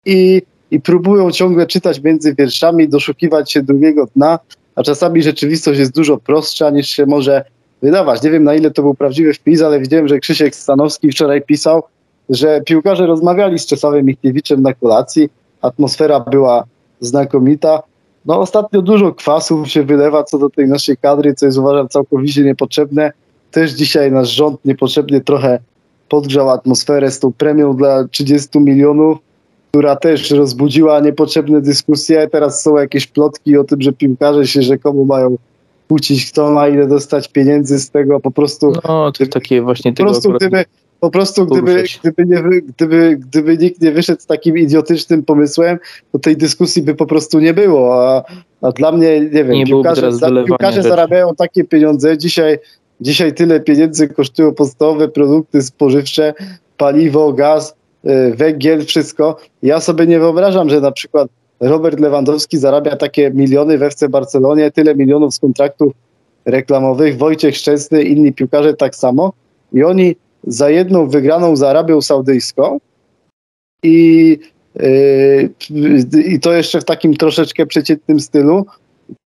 i, 0.04 0.42
i 0.70 0.80
próbują 0.80 1.30
ciągle 1.30 1.66
czytać 1.66 2.02
między 2.02 2.34
wierszami, 2.34 2.88
doszukiwać 2.88 3.52
się 3.52 3.62
drugiego 3.62 4.06
dna, 4.16 4.38
a 4.74 4.82
czasami 4.82 5.22
rzeczywistość 5.22 5.78
jest 5.78 5.94
dużo 5.94 6.16
prostsza 6.16 6.70
niż 6.70 6.88
się 6.88 7.06
może 7.06 7.44
wydawać. 7.82 8.22
Nie 8.22 8.30
wiem 8.30 8.44
na 8.44 8.54
ile 8.54 8.70
to 8.70 8.82
był 8.82 8.94
prawdziwy 8.94 9.34
wpis, 9.34 9.62
ale 9.62 9.80
widziałem, 9.80 10.08
że 10.08 10.18
Krzysiek 10.18 10.56
Stanowski 10.56 11.11
wczoraj 11.11 11.42
pisał, 11.42 11.82
że 12.28 12.61
piłkarze 12.61 13.06
rozmawiali 13.06 13.58
z 13.58 13.66
Czesławem 13.66 14.06
Michniewiczem 14.06 14.62
na 14.62 14.74
kolacji, 14.74 15.28
atmosfera 15.62 16.20
była 16.20 16.64
znakomita. 17.00 17.82
No 18.29 18.41
ostatnio 18.41 18.83
dużo 18.83 19.12
kwasów 19.12 19.69
się 19.69 19.83
wylewa 19.83 20.25
co 20.25 20.38
do 20.38 20.51
tej 20.51 20.69
naszej 20.69 20.97
kadry, 20.97 21.35
co 21.35 21.47
jest 21.47 21.59
uważam 21.59 21.88
całkowicie 21.88 22.45
niepotrzebne. 22.45 23.12
Też 23.51 23.73
dzisiaj 23.73 24.12
nasz 24.12 24.29
rząd 24.29 24.64
niepotrzebnie 24.64 25.21
trochę 25.21 25.59
podgrzał 26.09 26.51
atmosferę 26.51 27.11
z 27.11 27.21
tą 27.21 27.33
premią 27.33 27.77
dla 27.77 28.09
30 28.09 28.61
milionów, 28.61 29.19
która 29.71 29.97
też 29.97 30.31
rozbudziła 30.31 31.01
niepotrzebne 31.01 31.61
dyskusje. 31.61 32.29
Teraz 32.29 32.62
są 32.62 32.77
jakieś 32.77 33.07
plotki 33.07 33.57
o 33.57 33.64
tym, 33.64 33.83
że 33.83 33.93
piłkarze 33.93 34.47
się 34.47 34.62
rzekomo 34.62 35.05
mają 35.05 35.37
kłócić, 35.88 36.33
kto 36.33 36.51
ma 36.51 36.69
ile 36.69 36.87
dostać 36.87 37.29
pieniędzy 37.29 37.79
z 37.79 37.91
tego, 37.91 38.21
po 38.21 38.31
prostu... 38.31 38.73
No, 38.85 39.12
to 39.12 39.27
takie 39.27 39.62
właśnie 39.62 39.93
po 39.93 40.03
prostu 40.03 40.33
gdyby, 40.33 40.64
po 41.00 41.11
prostu 41.11 41.46
gdyby, 41.46 41.84
gdyby, 42.02 42.26
nie, 42.26 42.42
gdyby, 42.61 43.16
gdyby 43.16 43.58
nikt 43.58 43.82
nie 43.82 43.92
wyszedł 43.92 44.22
z 44.22 44.26
takim 44.26 44.58
idiotycznym 44.58 45.22
pomysłem, 45.22 45.78
to 46.12 46.18
tej 46.18 46.37
dyskusji 46.37 46.82
by 46.82 46.94
po 46.94 47.06
prostu 47.06 47.40
nie 47.40 47.54
było, 47.54 48.08
a, 48.08 48.24
a 48.62 48.72
dla 48.72 48.92
mnie, 48.92 49.20
nie 49.20 49.44
wiem, 49.44 49.50
nie 49.50 49.66
piłkarze, 49.66 50.12
za, 50.12 50.30
piłkarze 50.46 50.82
zarabiają 50.82 51.34
takie 51.34 51.64
pieniądze, 51.64 52.18
dzisiaj, 52.18 52.58
dzisiaj 53.00 53.34
tyle 53.34 53.61
pieniędzy 53.61 54.08
kosztują 54.08 54.54
podstawowe 54.54 55.08
produkty 55.08 55.62
spożywcze, 55.62 56.34
paliwo, 56.76 57.32
gaz, 57.32 57.74
y, 58.04 58.34
węgiel, 58.34 58.84
wszystko. 58.84 59.37
Ja 59.62 59.80
sobie 59.80 60.06
nie 60.06 60.18
wyobrażam, 60.18 60.70
że 60.70 60.80
na 60.80 60.92
przykład 60.92 61.28
Robert 61.61 62.00
Lewandowski 62.00 62.58
zarabia 62.58 62.96
takie 62.96 63.30
miliony 63.30 63.78
w 63.78 63.82
FC 63.82 64.08
Barcelonie, 64.08 64.70
tyle 64.70 64.94
milionów 64.94 65.34
z 65.34 65.38
kontraktów 65.38 65.92
reklamowych, 66.44 67.18
Wojciech 67.18 67.56
Szczęsny, 67.56 68.02
inni 68.02 68.32
piłkarze 68.32 68.74
tak 68.74 68.96
samo 68.96 69.32
i 69.72 69.84
oni 69.84 70.16
za 70.48 70.70
jedną 70.70 71.08
wygraną 71.08 71.56
z 71.56 71.62
Arabią 71.62 72.02
Saudyjską. 72.02 72.78
I, 73.82 74.38
yy, 74.74 75.54
i 76.26 76.40
to 76.40 76.52
jeszcze 76.52 76.80
w 76.80 76.84
takim 76.84 77.16
troszeczkę 77.16 77.66
przeciętnym 77.66 78.20
stylu, 78.20 78.66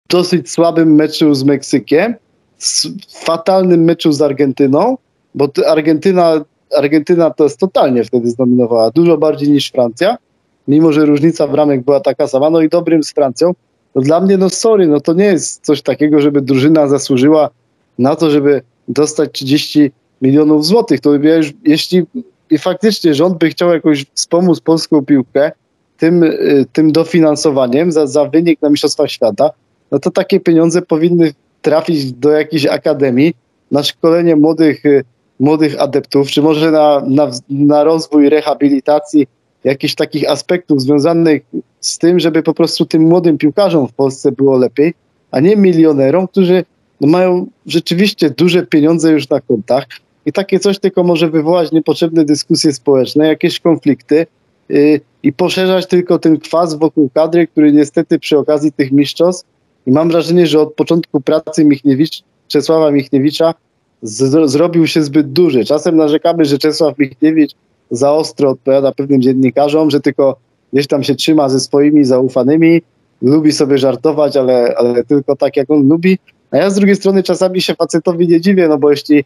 dosyć 0.10 0.52
słabym 0.52 0.95
meczu 0.95 1.36
z 1.36 1.43
Meksykiem, 1.43 2.15
fatalnym 3.10 3.84
meczu 3.84 4.12
z 4.12 4.21
Argentyną, 4.21 4.97
bo 5.36 5.49
Argentyna, 5.67 6.45
Argentyna 6.78 7.30
to 7.30 7.43
jest 7.43 7.60
totalnie 7.60 8.04
wtedy 8.04 8.30
zdominowała, 8.30 8.91
dużo 8.91 9.17
bardziej 9.17 9.49
niż 9.49 9.71
Francja, 9.71 10.17
mimo 10.67 10.93
że 10.93 11.06
różnica 11.06 11.47
bramek 11.47 11.84
była 11.84 11.99
taka 11.99 12.28
sama, 12.28 12.49
no 12.49 12.62
i 12.62 12.69
dobrym 12.69 13.04
z 13.04 13.13
Francją, 13.13 13.52
no 13.95 14.02
dla 14.02 14.21
mnie, 14.21 14.38
no 14.38 14.49
sorry, 14.49 14.88
no 14.88 14.99
to 14.99 15.13
nie 15.13 15.26
jest 15.26 15.65
coś 15.65 15.82
takiego, 15.82 16.21
żeby 16.21 16.41
drużyna 16.41 16.88
zasłużyła 16.88 17.49
na 17.99 18.15
to, 18.15 18.30
żeby 18.30 18.62
dostać 18.88 19.32
30 19.32 19.91
milionów 20.24 20.66
złotych. 20.66 21.00
To 21.00 21.14
już, 21.14 21.54
jeśli 21.64 22.04
faktycznie 22.60 23.14
rząd 23.14 23.38
by 23.38 23.50
chciał 23.50 23.74
jakoś 23.74 24.06
wspomóc 24.14 24.60
polską 24.60 25.06
piłkę 25.06 25.52
tym, 25.98 26.24
y, 26.24 26.66
tym 26.74 26.92
dofinansowaniem 26.92 27.92
za, 27.92 28.08
za 28.08 28.26
wynik 28.26 28.62
na 28.62 28.70
Mistrzostwach 28.70 29.12
Świata, 29.12 29.50
no 29.92 30.00
to 30.00 30.12
takie 30.12 30.40
pieniądze 30.40 30.82
powinny 30.82 31.34
trafić 31.62 32.14
do 32.14 32.32
jakiejś 32.32 32.66
akademii 32.66 33.34
na 33.72 33.84
szkolenie 33.84 34.36
młodych, 34.36 34.86
y, 34.86 35.04
młodych 35.40 35.82
adeptów, 35.82 36.28
czy 36.28 36.42
może 36.42 36.72
na, 36.72 37.04
na, 37.08 37.32
na 37.50 37.84
rozwój 37.84 38.30
rehabilitacji 38.30 39.28
jakichś 39.64 39.96
takich 39.96 40.30
aspektów 40.30 40.82
związanych 40.82 41.42
z 41.82 41.98
tym, 41.98 42.20
żeby 42.20 42.44
po 42.44 42.54
prostu 42.54 42.86
tym 42.86 43.02
młodym 43.02 43.38
piłkarzom 43.38 43.88
w 43.88 43.94
Polsce 43.94 44.32
było 44.32 44.58
lepiej, 44.58 44.94
a 45.32 45.40
nie 45.40 45.56
milionerom, 45.56 46.28
którzy 46.28 46.66
mają 47.02 47.48
rzeczywiście 47.66 48.30
duże 48.30 48.66
pieniądze 48.66 49.12
już 49.12 49.30
na 49.30 49.42
kontach. 49.42 49.86
I 50.26 50.32
takie 50.34 50.60
coś 50.60 50.80
tylko 50.80 51.04
może 51.04 51.30
wywołać 51.30 51.72
niepotrzebne 51.72 52.26
dyskusje 52.26 52.74
społeczne, 52.74 53.28
jakieś 53.28 53.60
konflikty 53.60 54.26
yy, 54.70 55.02
i 55.24 55.34
poszerzać 55.34 55.88
tylko 55.88 56.20
ten 56.20 56.40
kwas 56.40 56.74
wokół 56.74 57.10
kadry, 57.14 57.48
który 57.48 57.74
niestety 57.74 58.20
przy 58.20 58.38
okazji 58.38 58.72
tych 58.72 58.92
mistrzostw 58.92 59.48
i 59.88 59.92
mam 59.92 60.10
wrażenie, 60.10 60.48
że 60.48 60.60
od 60.60 60.74
początku 60.74 61.22
pracy 61.22 61.66
Michniewicz, 61.66 62.24
Czesława 62.48 62.92
Michniewicza 62.92 63.54
z, 64.02 64.52
zrobił 64.52 64.88
się 64.88 65.04
zbyt 65.04 65.32
duży. 65.32 65.66
Czasem 65.66 65.98
narzekamy, 65.98 66.46
że 66.46 66.58
Czesław 66.58 66.98
Michniewicz 66.98 67.52
za 67.92 68.14
ostro 68.14 68.50
odpowiada 68.50 68.92
pewnym 68.92 69.22
dziennikarzom, 69.22 69.92
że 69.92 70.00
tylko 70.00 70.38
gdzieś 70.74 70.88
tam 70.88 71.04
się 71.04 71.16
trzyma 71.16 71.50
ze 71.50 71.60
swoimi 71.60 72.06
zaufanymi, 72.06 72.82
lubi 73.22 73.52
sobie 73.52 73.78
żartować, 73.78 74.38
ale, 74.38 74.76
ale 74.78 75.04
tylko 75.04 75.36
tak, 75.36 75.58
jak 75.58 75.72
on 75.72 75.88
lubi. 75.88 76.18
A 76.52 76.58
ja 76.58 76.70
z 76.70 76.76
drugiej 76.76 76.96
strony 76.96 77.24
czasami 77.24 77.62
się 77.62 77.76
facetowi 77.76 78.28
nie 78.28 78.42
dziwię, 78.42 78.68
no 78.68 78.78
bo 78.78 78.92
jeśli, 78.92 79.24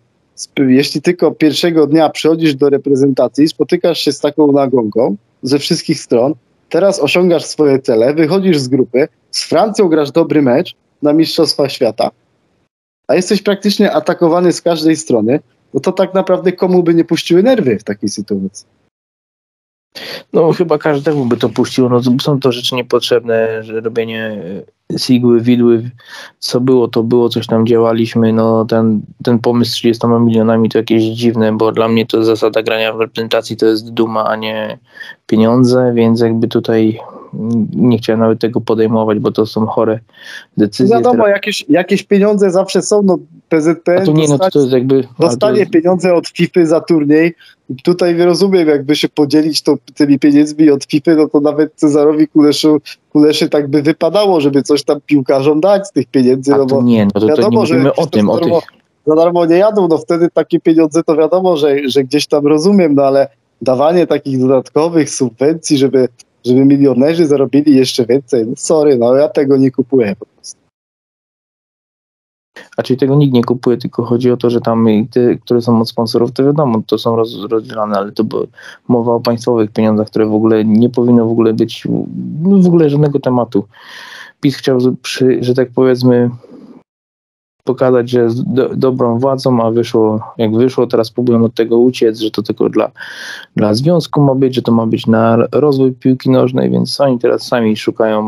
jeśli 0.57 1.01
tylko 1.01 1.31
pierwszego 1.31 1.87
dnia 1.87 2.09
przychodzisz 2.09 2.55
do 2.55 2.69
reprezentacji, 2.69 3.47
spotykasz 3.47 3.99
się 3.99 4.11
z 4.11 4.19
taką 4.19 4.51
nagonką 4.51 5.15
ze 5.43 5.59
wszystkich 5.59 5.99
stron, 5.99 6.33
teraz 6.69 6.99
osiągasz 6.99 7.45
swoje 7.45 7.79
cele, 7.79 8.13
wychodzisz 8.13 8.57
z 8.57 8.67
grupy, 8.67 9.07
z 9.31 9.43
Francją 9.43 9.89
grasz 9.89 10.11
dobry 10.11 10.41
mecz 10.41 10.75
na 11.01 11.13
Mistrzostwa 11.13 11.69
Świata, 11.69 12.11
a 13.07 13.15
jesteś 13.15 13.41
praktycznie 13.41 13.91
atakowany 13.91 14.53
z 14.53 14.61
każdej 14.61 14.95
strony, 14.95 15.39
no 15.73 15.79
to 15.79 15.91
tak 15.91 16.13
naprawdę 16.13 16.51
komu 16.51 16.83
by 16.83 16.93
nie 16.93 17.05
puściły 17.05 17.43
nerwy 17.43 17.79
w 17.79 17.83
takiej 17.83 18.09
sytuacji? 18.09 18.67
No 20.33 20.51
chyba 20.51 20.77
każdemu 20.77 21.25
by 21.25 21.37
to 21.37 21.49
puściło. 21.49 21.89
No, 21.89 22.01
są 22.21 22.39
to 22.39 22.51
rzeczy 22.51 22.75
niepotrzebne, 22.75 23.63
że 23.63 23.81
robienie 23.81 24.43
sigły, 24.97 25.41
widły, 25.41 25.91
co 26.39 26.61
było, 26.61 26.87
to 26.87 27.03
było, 27.03 27.29
coś 27.29 27.47
tam 27.47 27.67
działaliśmy. 27.67 28.33
No 28.33 28.65
ten, 28.65 29.01
ten 29.23 29.39
pomysł 29.39 29.71
z 29.71 29.75
30 29.75 30.07
milionami 30.07 30.69
to 30.69 30.77
jakieś 30.77 31.03
dziwne, 31.03 31.57
bo 31.57 31.71
dla 31.71 31.87
mnie 31.87 32.05
to 32.05 32.23
zasada 32.23 32.63
grania 32.63 32.93
w 32.93 32.99
reprezentacji 32.99 33.57
to 33.57 33.65
jest 33.65 33.93
duma, 33.93 34.25
a 34.25 34.35
nie 34.35 34.77
pieniądze, 35.27 35.91
więc 35.95 36.21
jakby 36.21 36.47
tutaj 36.47 36.99
nie 37.73 37.97
chciałem 37.97 38.19
nawet 38.19 38.39
tego 38.39 38.61
podejmować, 38.61 39.19
bo 39.19 39.31
to 39.31 39.45
są 39.45 39.65
chore 39.65 39.99
decyzje. 40.57 40.95
No 40.95 41.01
wiadomo, 41.01 41.27
jakieś, 41.27 41.65
jakieś 41.69 42.03
pieniądze 42.03 42.51
zawsze 42.51 42.81
są, 42.81 43.01
no 43.03 43.17
PZPN 43.49 44.05
to 44.05 44.11
nie, 44.11 44.27
no, 44.27 44.37
to 44.37 44.59
jest 44.59 44.71
jakby, 44.71 45.07
dostanie 45.19 45.59
jest... 45.59 45.71
pieniądze 45.71 46.13
od 46.13 46.27
FIFA 46.27 46.65
za 46.65 46.81
turniej. 46.81 47.35
Tutaj 47.83 48.17
rozumiem, 48.17 48.67
jakby 48.67 48.95
się 48.95 49.09
podzielić 49.09 49.61
to, 49.61 49.77
tymi 49.95 50.19
pieniędzmi 50.19 50.69
od 50.69 50.85
FIFA, 50.85 51.15
no 51.15 51.27
to 51.27 51.39
nawet 51.39 51.73
Cezarowi 51.75 52.27
Kuleszu, 52.27 52.77
Kuleszy 53.11 53.49
tak 53.49 53.67
by 53.67 53.81
wypadało, 53.81 54.41
żeby 54.41 54.63
coś 54.63 54.83
tam 54.83 54.99
piłkarzom 55.05 55.61
dać 55.61 55.87
z 55.87 55.91
tych 55.91 56.05
pieniędzy. 56.05 56.53
A 56.53 56.57
no 56.57 56.65
bo 56.65 56.83
nie, 56.83 57.05
no 57.05 57.21
to, 57.21 57.27
wiadomo, 57.27 57.65
to 57.65 57.73
nie 57.73 57.79
mówimy 57.79 57.95
o 57.95 58.05
tym, 58.05 58.29
o 58.29 58.37
tych 58.37 58.53
za 59.07 59.15
darmo 59.15 59.45
nie 59.45 59.57
jadą, 59.57 59.87
no 59.87 59.97
wtedy 59.97 60.29
takie 60.33 60.59
pieniądze 60.59 61.03
to 61.03 61.15
wiadomo, 61.15 61.57
że, 61.57 61.89
że 61.89 62.03
gdzieś 62.03 62.27
tam 62.27 62.47
rozumiem, 62.47 62.95
no 62.95 63.03
ale 63.03 63.27
dawanie 63.61 64.07
takich 64.07 64.39
dodatkowych 64.39 65.09
subwencji, 65.09 65.77
żeby 65.77 66.07
żeby 66.47 66.65
milionerzy 66.65 67.27
zarobili 67.27 67.75
jeszcze 67.75 68.05
więcej. 68.05 68.47
No 68.47 68.53
sorry, 68.57 68.97
no 68.97 69.15
ja 69.15 69.29
tego 69.29 69.57
nie 69.57 69.71
kupuję 69.71 70.15
po 70.19 70.25
prostu. 70.25 70.67
a 72.77 72.83
czyli 72.83 72.99
tego 72.99 73.15
nikt 73.15 73.33
nie 73.33 73.43
kupuje, 73.43 73.77
tylko 73.77 74.03
chodzi 74.03 74.31
o 74.31 74.37
to, 74.37 74.49
że 74.49 74.61
tam 74.61 74.87
te, 75.11 75.35
które 75.35 75.61
są 75.61 75.81
od 75.81 75.89
sponsorów, 75.89 76.31
to 76.31 76.43
wiadomo, 76.43 76.81
to 76.87 76.97
są 76.97 77.15
roz, 77.15 77.35
rozdzielane, 77.49 77.97
ale 77.97 78.11
to 78.11 78.23
mowa 78.87 79.13
o 79.13 79.19
państwowych 79.19 79.71
pieniądzach, 79.71 80.07
które 80.07 80.25
w 80.25 80.33
ogóle 80.33 80.65
nie 80.65 80.89
powinno 80.89 81.25
w 81.25 81.31
ogóle 81.31 81.53
być 81.53 81.87
w 82.43 82.67
ogóle 82.67 82.89
żadnego 82.89 83.19
tematu. 83.19 83.67
PiS 84.41 84.55
chciał, 84.57 84.79
przy, 85.01 85.37
że 85.41 85.53
tak 85.53 85.69
powiedzmy, 85.75 86.29
pokazać, 87.67 88.09
że 88.09 88.19
jest 88.19 88.53
do, 88.53 88.69
dobrą 88.75 89.19
władzą, 89.19 89.63
a 89.63 89.71
wyszło 89.71 90.19
jak 90.37 90.55
wyszło, 90.55 90.87
teraz 90.87 91.11
próbują 91.11 91.43
od 91.43 91.53
tego 91.53 91.77
uciec, 91.77 92.19
że 92.19 92.31
to 92.31 92.43
tylko 92.43 92.69
dla, 92.69 92.91
dla 93.55 93.73
związku 93.73 94.21
ma 94.21 94.35
być, 94.35 94.55
że 94.55 94.61
to 94.61 94.71
ma 94.71 94.85
być 94.85 95.07
na 95.07 95.37
rozwój 95.51 95.91
piłki 95.91 96.29
nożnej, 96.29 96.69
więc 96.69 97.01
oni 97.01 97.19
teraz 97.19 97.47
sami 97.47 97.77
szukają 97.77 98.23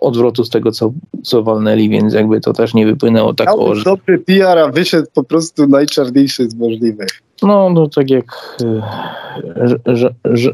odwrotu 0.00 0.44
z 0.44 0.50
tego, 0.50 0.72
co, 0.72 0.92
co 1.22 1.42
walnęli, 1.42 1.88
więc 1.88 2.14
jakby 2.14 2.40
to 2.40 2.52
też 2.52 2.74
nie 2.74 2.86
wypłynęło 2.86 3.34
tak 3.34 3.58
o, 3.58 3.74
że... 3.74 3.84
Dobry 3.84 4.18
PR, 4.18 4.58
a 4.58 4.68
wyszedł 4.68 5.08
po 5.14 5.24
prostu 5.24 5.66
najczarniejszy 5.66 6.50
z 6.50 6.54
możliwych. 6.54 7.08
No, 7.42 7.70
no 7.70 7.88
tak 7.88 8.10
jak 8.10 8.56
y, 8.62 8.82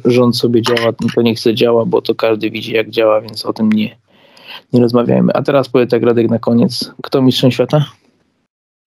rząd 0.04 0.36
sobie 0.36 0.62
działa, 0.62 0.92
to 1.14 1.22
niech 1.22 1.38
chce 1.38 1.54
działa, 1.54 1.84
bo 1.84 2.02
to 2.02 2.14
każdy 2.14 2.50
widzi 2.50 2.72
jak 2.72 2.90
działa, 2.90 3.20
więc 3.20 3.46
o 3.46 3.52
tym 3.52 3.72
nie, 3.72 3.96
nie 4.72 4.80
rozmawiajmy. 4.80 5.32
A 5.32 5.42
teraz 5.42 5.68
powie 5.68 5.86
tak 5.86 6.02
Radek 6.02 6.30
na 6.30 6.38
koniec. 6.38 6.90
Kto 7.02 7.22
mistrzem 7.22 7.50
świata? 7.50 7.84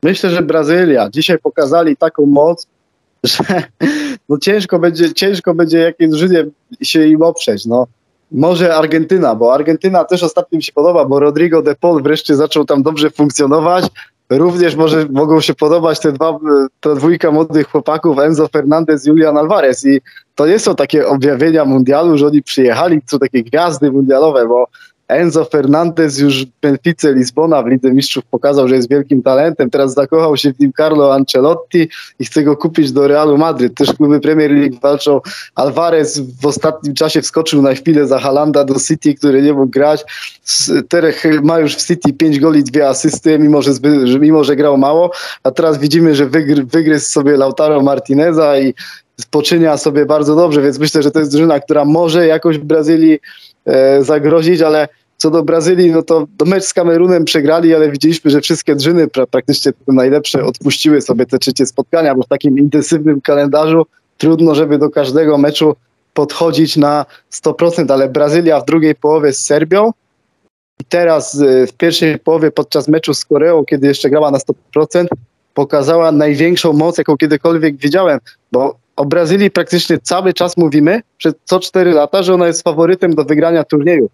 Myślę, 0.03 0.29
że 0.29 0.41
Brazylia. 0.41 1.10
Dzisiaj 1.10 1.38
pokazali 1.39 1.97
taką 1.97 2.25
moc, 2.25 2.67
że 3.23 3.63
no 4.29 4.38
ciężko 4.38 4.79
będzie, 4.79 5.13
ciężko 5.13 5.55
będzie 5.55 5.77
jakiejś 5.77 6.10
drużynie 6.10 6.45
się 6.81 7.07
im 7.07 7.21
oprzeć. 7.21 7.65
No. 7.65 7.88
Może 8.31 8.75
Argentyna, 8.75 9.36
bo 9.36 9.53
Argentyna 9.53 10.03
też 10.03 10.23
ostatnio 10.23 10.57
mi 10.57 10.63
się 10.63 10.73
podoba, 10.73 11.05
bo 11.05 11.19
Rodrigo 11.19 11.62
de 11.62 11.75
Paul 11.75 12.03
wreszcie 12.03 12.36
zaczął 12.36 12.65
tam 12.65 12.83
dobrze 12.83 13.10
funkcjonować. 13.10 13.86
Również 14.29 14.75
może 14.75 15.05
mogą 15.12 15.41
się 15.41 15.53
podobać 15.53 15.99
te 15.99 16.12
dwa, 16.12 16.39
ta 16.79 16.95
dwójka 16.95 17.31
młodych 17.31 17.67
chłopaków, 17.67 18.19
Enzo 18.19 18.47
Fernandez 18.47 19.05
i 19.05 19.10
Julian 19.10 19.38
Alvarez. 19.38 19.86
I 19.86 20.01
to 20.36 20.47
nie 20.47 20.60
są 20.60 20.75
takie 20.75 21.07
objawienia 21.07 21.65
mundialu, 21.65 22.17
że 22.17 22.27
oni 22.27 22.43
przyjechali, 22.43 23.01
są 23.05 23.19
takie 23.19 23.43
gwiazdy 23.43 23.91
mundialowe, 23.91 24.47
bo 24.47 24.67
Enzo 25.08 25.46
Fernandez 25.46 26.20
już 26.20 26.46
w 26.46 26.50
Benfice 26.62 27.13
Lizbona 27.13 27.63
w 27.63 27.67
Lidze 27.67 27.91
Mistrzów 27.91 28.26
pokazał, 28.26 28.67
że 28.67 28.76
jest 28.76 28.89
wielkim 28.89 29.24
talentem. 29.24 29.70
Teraz 29.70 29.93
zakochał 29.93 30.38
się 30.38 30.54
w 30.54 30.60
nim 30.60 30.72
Carlo 30.78 31.13
Ancelotti 31.13 31.89
i 32.20 32.26
chce 32.26 32.43
go 32.43 32.58
kupić 32.58 32.91
do 32.91 33.08
Realu 33.08 33.38
Madryt. 33.38 33.76
Też 33.76 33.93
kluby 33.93 34.20
Premier 34.20 34.52
League 34.52 34.80
walczą. 34.82 35.22
Alvarez 35.56 36.20
w 36.20 36.46
ostatnim 36.46 36.93
czasie 36.93 37.22
wskoczył 37.22 37.62
na 37.62 37.74
chwilę 37.74 38.08
za 38.08 38.20
Halanda 38.20 38.63
do 38.63 38.80
City, 38.80 39.15
który 39.15 39.41
nie 39.41 39.54
mógł 39.54 39.72
grać. 39.72 40.06
Terech 40.89 41.24
ma 41.43 41.60
już 41.60 41.76
w 41.76 41.88
City 41.88 42.13
5 42.13 42.39
goli, 42.39 42.63
dwie 42.63 42.88
asysty, 42.88 43.39
mimo 43.39 43.62
że, 43.62 43.72
mimo 44.20 44.43
że 44.43 44.56
grał 44.56 44.78
mało. 44.78 45.12
A 45.43 45.52
teraz 45.52 45.78
widzimy, 45.78 46.15
że 46.15 46.26
wygry, 46.26 46.63
wygryzł 46.63 47.10
sobie 47.10 47.38
Lautaro 47.38 47.82
Martineza 47.82 48.60
i 48.60 48.74
spoczynia 49.22 49.78
sobie 49.78 50.06
bardzo 50.06 50.36
dobrze, 50.36 50.62
więc 50.62 50.80
myślę, 50.80 51.04
że 51.04 51.12
to 51.12 51.20
jest 51.20 51.32
drużyna, 51.32 51.60
która 51.60 51.86
może 51.86 52.28
jakoś 52.28 52.58
w 52.58 52.63
Brazylii 52.63 53.20
zagrozić, 54.01 54.62
ale 54.62 54.88
co 55.17 55.32
do 55.32 55.43
Brazylii, 55.43 55.91
no 55.91 56.03
to 56.03 56.27
do 56.38 56.45
mecz 56.45 56.63
z 56.63 56.73
Kamerunem 56.73 57.25
przegrali, 57.25 57.75
ale 57.75 57.91
widzieliśmy, 57.91 58.32
że 58.32 58.41
wszystkie 58.41 58.75
drżyny 58.75 59.08
pra 59.08 59.27
praktycznie 59.27 59.71
najlepsze 59.88 60.45
odpuściły 60.45 61.01
sobie 61.01 61.25
te 61.25 61.39
trzecie 61.39 61.65
spotkania, 61.65 62.15
bo 62.15 62.23
w 62.23 62.27
takim 62.27 62.60
intensywnym 62.60 63.21
kalendarzu 63.21 63.86
trudno, 64.17 64.56
żeby 64.56 64.77
do 64.77 64.89
każdego 64.89 65.38
meczu 65.38 65.75
podchodzić 66.13 66.77
na 66.77 67.06
100%, 67.34 67.91
ale 67.91 68.10
Brazylia 68.10 68.60
w 68.60 68.65
drugiej 68.65 68.95
połowie 68.95 69.34
z 69.34 69.45
Serbią 69.45 69.91
i 70.80 70.86
teraz 70.86 71.41
e, 71.41 71.67
w 71.67 71.73
pierwszej 71.73 72.19
połowie 72.19 72.51
podczas 72.51 72.88
meczu 72.88 73.13
z 73.13 73.25
Koreą, 73.25 73.65
kiedy 73.65 73.88
jeszcze 73.88 74.10
grała 74.10 74.32
na 74.32 74.38
100%, 74.75 75.08
pokazała 75.53 76.12
największą 76.12 76.73
moc, 76.73 76.97
jaką 76.97 77.17
kiedykolwiek 77.17 77.77
widziałem, 77.77 78.19
bo 78.51 78.75
o 78.97 79.05
Brazylii 79.05 79.51
praktycznie 79.51 79.97
cały 79.97 80.33
czas 80.33 80.57
mówimy, 80.57 81.01
przez 81.17 81.33
co 81.43 81.60
4 81.60 81.91
lata, 81.91 82.23
że 82.23 82.33
ona 82.33 82.47
jest 82.47 82.63
faworytem 82.63 83.15
do 83.15 83.23
wygrania 83.23 83.63
turnieju. 83.63 84.10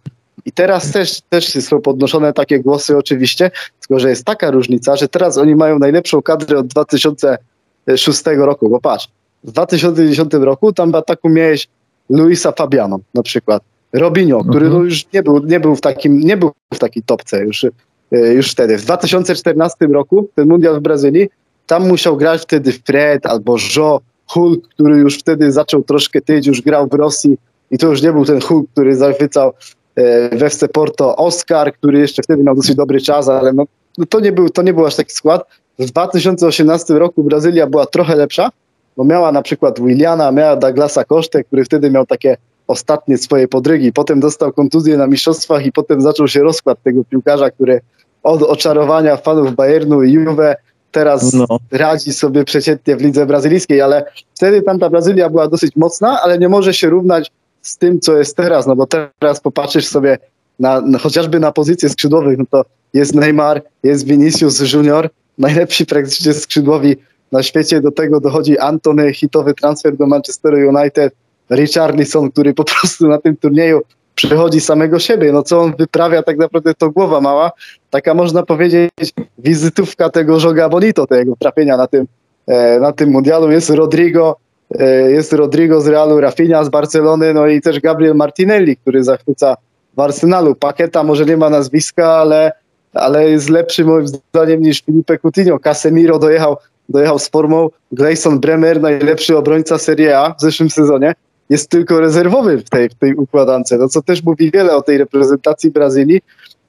I 0.46 0.52
teraz 0.52 0.92
też, 0.92 1.22
też 1.30 1.54
są 1.54 1.82
podnoszone 1.82 2.34
takie 2.34 2.60
głosy 2.60 2.98
oczywiście, 2.98 3.52
tylko 3.80 4.00
że 4.00 4.10
jest 4.10 4.26
taka 4.26 4.52
różnica, 4.52 4.96
że 4.96 5.08
teraz 5.08 5.38
oni 5.38 5.56
mają 5.56 5.80
najlepszą 5.80 6.22
kadrę 6.22 6.58
od 6.60 6.68
2006 6.68 8.24
roku, 8.38 8.70
bo 8.70 8.80
patrz, 8.80 9.08
w 9.44 9.52
2010 9.52 10.34
roku 10.34 10.74
tam 10.74 10.92
w 10.92 10.96
ataku 10.96 11.30
miałeś 11.30 11.68
Luisa 12.10 12.52
Fabiano 12.52 13.00
na 13.14 13.24
przykład, 13.24 13.64
Robinho, 13.94 14.44
który 14.44 14.66
mhm. 14.66 14.74
no 14.74 14.86
już 14.86 15.06
nie 15.14 15.24
był, 15.24 15.46
nie 15.46 15.60
był 15.60 15.76
w 15.76 15.82
takim, 15.82 16.20
nie 16.20 16.38
był 16.38 16.52
w 16.74 16.80
takiej 16.80 17.04
topce 17.04 17.44
już, 17.44 17.64
e, 18.12 18.34
już 18.34 18.52
wtedy. 18.52 18.78
W 18.78 18.86
2014 18.86 19.88
roku, 19.88 20.30
ten 20.36 20.48
mundial 20.48 20.80
w 20.80 20.82
Brazylii, 20.82 21.30
tam 21.68 21.88
musiał 21.88 22.18
grać 22.18 22.42
wtedy 22.42 22.72
Fred 22.72 23.26
albo 23.26 23.58
Jo, 23.76 24.02
Hulk, 24.28 24.68
który 24.68 24.96
już 24.96 25.20
wtedy 25.20 25.52
zaczął 25.52 25.84
troszkę 25.84 26.22
tyć, 26.22 26.48
już 26.48 26.62
grał 26.62 26.88
w 26.88 26.94
Rosji 26.94 27.38
i 27.72 27.78
to 27.78 27.88
już 27.88 28.02
nie 28.02 28.14
był 28.14 28.26
ten 28.26 28.42
Hulk, 28.42 28.70
który 28.72 28.96
zachwycał 28.96 29.54
e, 29.96 30.38
w 30.38 30.44
FC 30.44 30.68
Porto. 30.68 31.16
Oscar, 31.16 31.74
który 31.74 32.00
jeszcze 32.00 32.24
wtedy 32.24 32.44
miał 32.44 32.56
dosyć 32.56 32.76
dobry 32.76 33.02
czas, 33.02 33.30
ale 33.30 33.54
no, 33.54 33.66
no 33.98 34.06
to, 34.06 34.20
nie 34.20 34.32
był, 34.32 34.50
to 34.50 34.62
nie 34.62 34.74
był 34.74 34.86
aż 34.86 34.96
taki 34.96 35.14
skład. 35.14 35.44
W 35.80 35.86
2018 35.86 36.94
roku 36.94 37.24
Brazylia 37.24 37.68
była 37.68 37.86
trochę 37.86 38.16
lepsza, 38.16 38.50
bo 38.98 39.04
miała 39.04 39.32
na 39.32 39.42
przykład 39.42 39.80
Williana, 39.80 40.32
miała 40.32 40.56
Douglasa 40.56 41.04
Kosztę, 41.04 41.44
który 41.44 41.66
wtedy 41.66 41.90
miał 41.90 42.06
takie 42.06 42.38
ostatnie 42.68 43.18
swoje 43.18 43.48
podrygi. 43.48 43.94
Potem 43.94 44.20
dostał 44.20 44.54
kontuzję 44.54 44.98
na 44.98 45.08
mistrzostwach 45.08 45.66
i 45.66 45.72
potem 45.72 46.02
zaczął 46.02 46.28
się 46.28 46.44
rozkład 46.44 46.84
tego 46.84 47.04
piłkarza, 47.04 47.52
który 47.52 47.82
od 48.24 48.44
oczarowania 48.44 49.18
fanów 49.18 49.56
Bayernu 49.56 50.04
i 50.04 50.12
Juve 50.12 50.56
teraz 50.94 51.34
no. 51.34 51.46
radzi 51.72 52.14
sobie 52.14 52.44
przeciętnie 52.44 52.96
w 52.96 53.02
lidze 53.02 53.26
brazylijskiej, 53.26 53.82
ale 53.82 54.06
wtedy 54.36 54.62
tamta 54.62 54.90
Brazylia 54.90 55.30
była 55.30 55.48
dosyć 55.48 55.76
mocna, 55.76 56.22
ale 56.22 56.40
nie 56.40 56.50
może 56.50 56.74
się 56.74 56.90
równać 56.90 57.32
z 57.62 57.78
tym, 57.78 58.00
co 58.00 58.18
jest 58.18 58.38
teraz, 58.38 58.68
no 58.68 58.76
bo 58.76 58.88
teraz 59.20 59.40
popatrzysz 59.42 59.88
sobie 59.88 60.18
na, 60.60 60.82
na 60.82 60.98
chociażby 60.98 61.40
na 61.40 61.52
pozycje 61.52 61.90
skrzydłowych, 61.90 62.38
no 62.38 62.46
to 62.52 62.66
jest 62.94 63.16
Neymar, 63.16 63.62
jest 63.84 64.06
Vinicius 64.06 64.74
Junior, 64.74 65.10
najlepsi 65.38 65.86
praktycznie 65.86 66.34
skrzydłowi 66.34 66.96
na 67.32 67.44
świecie, 67.44 67.82
do 67.82 67.92
tego 67.92 68.20
dochodzi 68.20 68.60
Antony, 68.60 69.14
hitowy 69.14 69.54
transfer 69.54 69.98
do 69.98 70.08
Manchesteru 70.08 70.58
United, 70.58 71.14
Richarlison, 71.52 72.32
który 72.32 72.54
po 72.54 72.64
prostu 72.64 73.08
na 73.08 73.18
tym 73.18 73.38
turnieju 73.38 73.82
przechodzi 74.16 74.62
samego 74.62 75.00
siebie. 75.00 75.32
No 75.32 75.44
co 75.44 75.62
on 75.62 75.74
wyprawia 75.80 76.24
tak 76.24 76.38
naprawdę 76.38 76.74
to 76.74 76.90
głowa 76.90 77.22
mała. 77.22 77.52
Taka 77.90 78.14
można 78.14 78.44
powiedzieć 78.44 78.90
wizytówka 79.38 80.10
tego 80.10 80.40
Joga 80.40 80.70
Bonito, 80.70 81.08
tego 81.08 81.36
trafienia 81.40 81.78
na 81.78 81.88
tym, 81.88 82.08
e, 82.48 82.80
na 82.80 82.92
tym 82.92 83.10
mundialu. 83.10 83.52
Jest 83.52 83.70
Rodrigo, 83.70 84.36
e, 84.80 85.12
jest 85.12 85.34
Rodrigo 85.34 85.82
z 85.82 85.88
Realu, 85.88 86.20
Rafinha 86.20 86.64
z 86.64 86.70
Barcelony, 86.70 87.34
no 87.34 87.48
i 87.48 87.62
też 87.62 87.80
Gabriel 87.80 88.16
Martinelli, 88.16 88.78
który 88.78 89.04
zachwyca 89.04 89.56
w 89.98 90.00
Arsenalu. 90.00 90.56
Paketa 90.56 91.04
może 91.04 91.26
nie 91.26 91.38
ma 91.38 91.50
nazwiska, 91.50 92.12
ale, 92.12 92.52
ale 92.94 93.30
jest 93.30 93.50
lepszy 93.50 93.86
moim 93.86 94.08
zdaniem 94.08 94.62
niż 94.62 94.82
Filipe 94.82 95.18
Coutinho. 95.18 95.60
Casemiro 95.60 96.20
dojechał, 96.20 96.58
dojechał 96.90 97.20
z 97.20 97.30
formą. 97.30 97.70
Gleison 97.92 98.40
Bremer, 98.40 98.82
najlepszy 98.82 99.38
obrońca 99.38 99.78
Serie 99.78 100.20
A 100.20 100.34
w 100.34 100.42
zeszłym 100.42 100.70
sezonie 100.70 101.14
jest 101.54 101.70
tylko 101.70 102.00
rezerwowy 102.00 102.58
w 102.58 102.70
tej, 102.70 102.90
w 102.90 102.96
tej 102.96 103.16
układance, 103.16 103.72
no 103.80 103.88
co 103.88 104.02
też 104.02 104.24
mówi 104.24 104.52
wiele 104.52 104.76
o 104.76 104.82
tej 104.82 104.98
reprezentacji 104.98 105.72
Brazylii. 105.72 106.22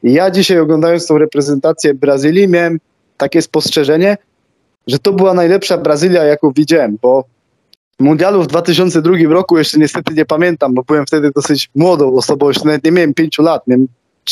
Ja 0.03 0.31
dzisiaj 0.31 0.59
oglądając 0.59 1.07
tą 1.07 1.19
reprezentację 1.19 1.95
Brazylii 1.95 2.49
miałem 2.49 2.81
takie 3.17 3.43
spostrzeżenie, 3.43 4.17
że 4.87 4.99
to 4.99 5.13
była 5.13 5.35
najlepsza 5.35 5.79
Brazylia, 5.79 6.25
jaką 6.25 6.53
widziałem, 6.53 6.99
bo 7.03 7.25
mundialu 7.99 8.43
w 8.43 8.47
2002 8.47 9.17
roku 9.29 9.59
jeszcze 9.59 9.79
niestety 9.79 10.15
nie 10.15 10.25
pamiętam, 10.25 10.75
bo 10.75 10.83
byłem 10.83 11.07
wtedy 11.07 11.31
dosyć 11.31 11.71
młodą 11.75 12.15
osobą, 12.17 12.49
jeszcze 12.49 12.65
nawet 12.65 12.85
nie 12.85 12.93
miałem 12.93 13.15
pięciu 13.15 13.43
lat, 13.43 13.67
miałem, 13.67 13.89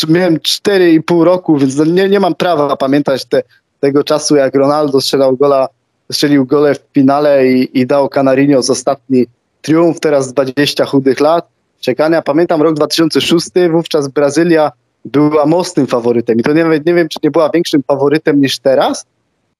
miałem 0.08 0.36
4,5 0.36 1.22
roku, 1.22 1.58
więc 1.58 1.76
no 1.76 1.84
nie, 1.84 2.08
nie 2.08 2.20
mam 2.20 2.34
prawa 2.34 2.76
pamiętać 2.76 3.24
te, 3.24 3.42
tego 3.80 4.04
czasu, 4.04 4.36
jak 4.36 4.54
Ronaldo 4.54 5.00
strzelał 5.00 5.36
gola, 5.36 5.68
strzelił 6.12 6.46
gole 6.46 6.74
w 6.74 6.80
finale 6.94 7.46
i, 7.46 7.80
i 7.80 7.86
dał 7.86 8.08
Canarinho 8.08 8.62
z 8.62 8.70
ostatni 8.70 9.26
triumf 9.62 10.00
teraz 10.00 10.32
20 10.32 10.84
chudych 10.84 11.20
lat 11.20 11.48
czekania. 11.80 12.22
Pamiętam 12.22 12.62
rok 12.62 12.74
2006, 12.74 13.48
wówczas 13.70 14.08
Brazylia 14.08 14.72
była 15.04 15.46
mocnym 15.46 15.86
faworytem 15.86 16.38
i 16.38 16.42
to 16.42 16.52
nie, 16.52 16.64
nie 16.86 16.94
wiem, 16.94 17.08
czy 17.08 17.18
nie 17.22 17.30
była 17.30 17.50
większym 17.50 17.82
faworytem 17.82 18.40
niż 18.40 18.58
teraz, 18.58 19.04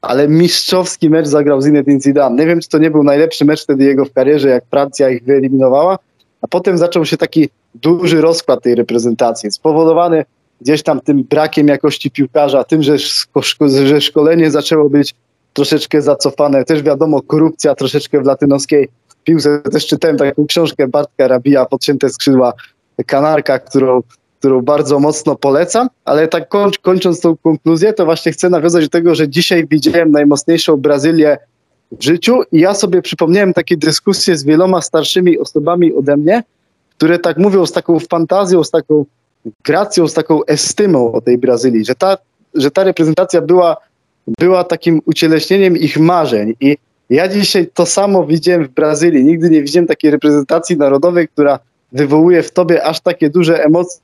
ale 0.01 0.29
mistrzowski 0.29 1.11
mecz 1.11 1.27
zagrał 1.27 1.63
Zinedine 1.63 2.01
Zidane. 2.01 2.37
Nie 2.37 2.47
wiem, 2.47 2.61
czy 2.61 2.69
to 2.69 2.79
nie 2.79 2.91
był 2.91 3.03
najlepszy 3.05 3.45
mecz 3.45 3.63
wtedy 3.63 3.85
jego 3.85 4.05
w 4.05 4.13
karierze, 4.13 4.49
jak 4.49 4.65
Francja 4.71 5.11
ich 5.11 5.25
wyeliminowała, 5.25 5.99
a 6.43 6.49
potem 6.49 6.79
zaczął 6.79 7.05
się 7.05 7.17
taki 7.17 7.49
duży 7.75 8.21
rozkład 8.21 8.63
tej 8.63 8.75
reprezentacji, 8.75 9.51
spowodowany 9.51 10.25
gdzieś 10.61 10.83
tam 10.83 11.01
tym 11.01 11.23
brakiem 11.23 11.69
jakości 11.69 12.11
piłkarza, 12.11 12.65
tym, 12.65 12.83
że, 12.83 12.99
szko 12.99 13.43
że 13.85 14.01
szkolenie 14.01 14.51
zaczęło 14.51 14.91
być 14.91 15.15
troszeczkę 15.53 16.03
zacofane. 16.03 16.65
Też 16.65 16.83
wiadomo, 16.83 17.23
korupcja 17.23 17.75
troszeczkę 17.75 18.23
w 18.23 18.27
latynoskiej 18.27 18.89
piłce. 19.25 19.61
Też 19.73 19.87
czytałem 19.87 20.17
taką 20.17 20.47
książkę 20.47 20.89
Bartka 20.89 21.29
Rabija, 21.29 21.67
Podcięte 21.67 22.09
skrzydła, 22.09 22.53
kanarka, 23.07 23.59
którą 23.59 24.03
którą 24.43 24.63
bardzo 24.63 25.01
mocno 25.01 25.37
polecam, 25.37 25.89
ale 26.05 26.29
tak 26.29 26.49
kończ, 26.49 26.79
kończąc 26.79 27.21
tą 27.21 27.37
konkluzję, 27.37 27.93
to 27.93 28.05
właśnie 28.05 28.33
chcę 28.33 28.51
nawiązać 28.51 28.85
do 28.85 28.91
tego, 28.91 29.15
że 29.15 29.29
dzisiaj 29.29 29.67
widziałem 29.67 30.11
najmocniejszą 30.11 30.77
Brazylię 30.77 31.39
w 31.93 32.03
życiu 32.05 32.43
i 32.53 32.61
ja 32.61 32.75
sobie 32.75 33.03
przypomniałem 33.03 33.53
takie 33.53 33.77
dyskusje 33.77 34.37
z 34.37 34.45
wieloma 34.45 34.81
starszymi 34.81 35.39
osobami 35.39 35.95
ode 35.95 36.17
mnie, 36.17 36.43
które 36.97 37.19
tak 37.19 37.39
mówią 37.39 37.67
z 37.67 37.73
taką 37.73 37.99
fantazją, 38.01 38.65
z 38.65 38.71
taką 38.71 39.05
gracją, 39.65 40.09
z 40.09 40.15
taką 40.15 40.45
estymą 40.45 41.13
o 41.13 41.21
tej 41.21 41.39
Brazylii, 41.39 41.85
że 41.85 41.95
ta, 41.95 42.19
że 42.55 42.71
ta 42.71 42.85
reprezentacja 42.85 43.41
była, 43.41 43.77
była 44.39 44.65
takim 44.65 45.01
ucieleśnieniem 45.05 45.77
ich 45.77 45.99
marzeń 45.99 46.55
i 46.61 46.77
ja 47.13 47.29
dzisiaj 47.29 47.67
to 47.75 47.87
samo 47.87 48.27
widziałem 48.27 48.65
w 48.65 48.69
Brazylii. 48.69 49.25
Nigdy 49.25 49.51
nie 49.51 49.63
widziałem 49.63 49.87
takiej 49.87 50.11
reprezentacji 50.11 50.77
narodowej, 50.77 51.29
która 51.29 51.59
wywołuje 51.93 52.43
w 52.43 52.51
tobie 52.51 52.85
aż 52.85 53.01
takie 53.01 53.31
duże 53.31 53.65
emocje. 53.65 54.01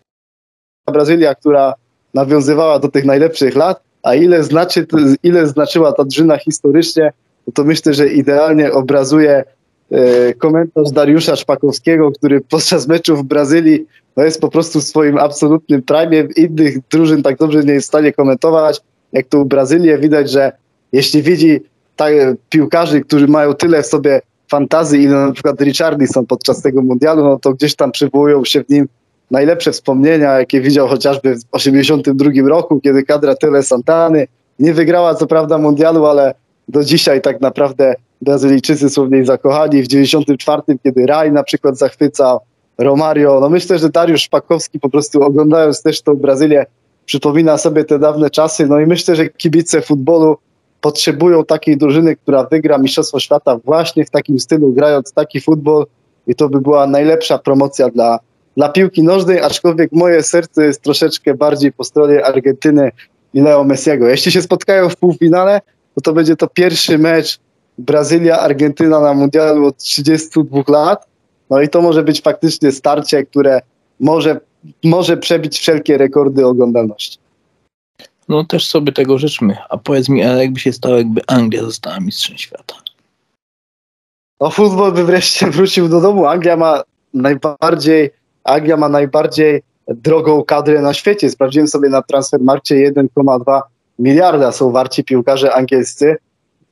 Brazylia, 0.92 1.34
która 1.34 1.74
nawiązywała 2.14 2.78
do 2.78 2.88
tych 2.88 3.04
najlepszych 3.04 3.56
lat, 3.56 3.80
a 4.02 4.14
ile, 4.14 4.44
znaczy, 4.44 4.86
ile 5.22 5.46
znaczyła 5.46 5.92
ta 5.92 6.04
drzyna 6.04 6.38
historycznie, 6.38 7.12
no 7.46 7.52
to 7.52 7.64
myślę, 7.64 7.94
że 7.94 8.08
idealnie 8.08 8.72
obrazuje 8.72 9.44
e, 9.90 10.34
komentarz 10.34 10.90
Dariusza 10.90 11.36
Szpakowskiego, 11.36 12.12
który 12.12 12.40
podczas 12.40 12.88
meczu 12.88 13.16
w 13.16 13.22
Brazylii 13.22 13.86
no 14.16 14.24
jest 14.24 14.40
po 14.40 14.48
prostu 14.48 14.80
w 14.80 14.84
swoim 14.84 15.18
absolutnym 15.18 15.82
prime. 15.82 16.28
Innych 16.36 16.78
drużyn 16.90 17.22
tak 17.22 17.38
dobrze 17.38 17.64
nie 17.64 17.72
jest 17.72 17.86
w 17.86 17.88
stanie 17.88 18.12
komentować, 18.12 18.80
jak 19.12 19.26
tu 19.26 19.44
Brazylię. 19.44 19.98
Widać, 19.98 20.30
że 20.30 20.52
jeśli 20.92 21.22
widzi 21.22 21.60
tak, 21.98 22.12
piłkarzy, 22.48 23.00
którzy 23.00 23.28
mają 23.28 23.54
tyle 23.54 23.82
w 23.82 23.86
sobie 23.86 24.20
fantazji, 24.50 25.02
ile 25.02 25.26
na 25.26 25.32
przykład 25.32 25.60
Richardson 25.60 26.26
podczas 26.26 26.62
tego 26.62 26.82
mundialu, 26.82 27.24
no 27.24 27.38
to 27.38 27.52
gdzieś 27.52 27.76
tam 27.76 27.92
przywołują 27.92 28.44
się 28.44 28.64
w 28.64 28.68
nim 28.68 28.88
najlepsze 29.30 29.72
wspomnienia, 29.72 30.38
jakie 30.38 30.60
widział 30.60 30.88
chociażby 30.88 31.34
w 31.34 31.44
1982 31.44 32.48
roku, 32.48 32.80
kiedy 32.80 33.02
kadra 33.02 33.34
Tyle 33.34 33.62
Santany 33.62 34.26
nie 34.58 34.74
wygrała 34.74 35.14
co 35.14 35.26
prawda 35.26 35.58
mundialu, 35.58 36.06
ale 36.06 36.34
do 36.68 36.84
dzisiaj 36.84 37.20
tak 37.20 37.40
naprawdę 37.40 37.94
Brazylijczycy 38.22 38.90
są 38.90 39.06
w 39.06 39.10
niej 39.10 39.24
zakochani. 39.24 39.82
W 39.82 39.86
94, 39.86 40.62
kiedy 40.82 41.06
Raj 41.06 41.32
na 41.32 41.42
przykład 41.42 41.78
zachwycał, 41.78 42.40
Romario. 42.78 43.40
No 43.40 43.48
myślę, 43.48 43.78
że 43.78 43.88
Dariusz 43.88 44.22
Szpakowski 44.22 44.80
po 44.80 44.88
prostu 44.88 45.22
oglądając 45.22 45.82
też 45.82 46.02
tą 46.02 46.14
Brazylię 46.14 46.66
przypomina 47.06 47.58
sobie 47.58 47.84
te 47.84 47.98
dawne 47.98 48.30
czasy. 48.30 48.66
No 48.66 48.80
i 48.80 48.86
myślę, 48.86 49.16
że 49.16 49.28
kibice 49.28 49.82
futbolu 49.82 50.36
potrzebują 50.80 51.44
takiej 51.44 51.76
drużyny, 51.76 52.16
która 52.16 52.44
wygra 52.44 52.78
Mistrzostwo 52.78 53.20
Świata 53.20 53.58
właśnie 53.64 54.04
w 54.04 54.10
takim 54.10 54.38
stylu, 54.38 54.72
grając 54.72 55.12
taki 55.12 55.40
futbol 55.40 55.86
i 56.26 56.34
to 56.34 56.48
by 56.48 56.60
była 56.60 56.86
najlepsza 56.86 57.38
promocja 57.38 57.88
dla, 57.88 58.18
dla 58.56 58.68
piłki 58.68 59.02
nożnej, 59.02 59.40
aczkolwiek 59.40 59.92
moje 59.92 60.22
serce 60.22 60.64
jest 60.64 60.82
troszeczkę 60.82 61.34
bardziej 61.34 61.72
po 61.72 61.84
stronie 61.84 62.24
Argentyny 62.24 62.90
i 63.34 63.40
Leo 63.40 63.64
Messiego. 63.64 64.08
Jeśli 64.08 64.32
się 64.32 64.42
spotkają 64.42 64.88
w 64.88 64.96
półfinale, 64.96 65.60
to 65.94 66.00
to 66.00 66.12
będzie 66.12 66.36
to 66.36 66.46
pierwszy 66.46 66.98
mecz 66.98 67.40
Brazylia-Argentyna 67.78 69.00
na 69.00 69.14
mundialu 69.14 69.66
od 69.66 69.76
32 69.76 70.62
lat. 70.68 71.06
No 71.50 71.60
i 71.60 71.68
to 71.68 71.82
może 71.82 72.02
być 72.02 72.22
faktycznie 72.22 72.72
starcie, 72.72 73.26
które 73.26 73.60
może, 74.00 74.40
może 74.84 75.16
przebić 75.16 75.58
wszelkie 75.58 75.98
rekordy 75.98 76.46
oglądalności. 76.46 77.18
No 78.28 78.44
też 78.44 78.66
sobie 78.66 78.92
tego 78.92 79.18
życzmy. 79.18 79.56
A 79.68 79.78
powiedz 79.78 80.08
mi, 80.08 80.22
ale 80.22 80.42
jakby 80.42 80.60
się 80.60 80.72
stało, 80.72 80.96
jakby 80.96 81.20
Anglia 81.26 81.62
została 81.62 82.00
mistrzem 82.00 82.38
świata? 82.38 82.74
No 84.40 84.50
futbol 84.50 84.92
by 84.92 85.04
wreszcie 85.04 85.50
wrócił 85.50 85.88
do 85.88 86.00
domu. 86.00 86.26
Anglia 86.26 86.56
ma 86.56 86.82
najbardziej, 87.14 88.10
Anglia 88.44 88.76
ma 88.76 88.88
najbardziej 88.88 89.62
drogą 89.88 90.44
kadrę 90.44 90.82
na 90.82 90.94
świecie. 90.94 91.30
Sprawdziłem 91.30 91.68
sobie 91.68 91.88
na 91.88 92.02
Transfermarkcie 92.02 92.92
1,2 92.92 93.60
miliarda 93.98 94.52
są 94.52 94.70
warci 94.70 95.04
piłkarze 95.04 95.54
angielscy. 95.54 96.16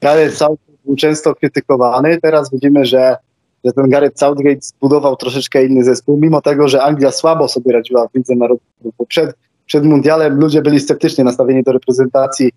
Gareth 0.00 0.36
Southgate 0.36 0.78
był 0.84 0.96
często 0.96 1.34
krytykowany. 1.34 2.18
Teraz 2.22 2.50
widzimy, 2.50 2.84
że, 2.84 3.16
że 3.64 3.72
ten 3.72 3.90
Gareth 3.90 4.18
Southgate 4.18 4.60
zbudował 4.60 5.16
troszeczkę 5.16 5.64
inny 5.64 5.84
zespół, 5.84 6.16
mimo 6.16 6.40
tego, 6.40 6.68
że 6.68 6.82
Anglia 6.82 7.10
słabo 7.10 7.48
sobie 7.48 7.72
radziła 7.72 8.08
w 8.08 8.14
Lidze 8.14 8.34
Narodów. 8.34 8.66
Przed 9.08 9.36
przed 9.66 9.84
mundialem 9.84 10.40
ludzie 10.40 10.62
byli 10.62 10.80
sceptycznie 10.80 11.24
nastawieni 11.24 11.62
do 11.62 11.72
reprezentacji 11.72 12.52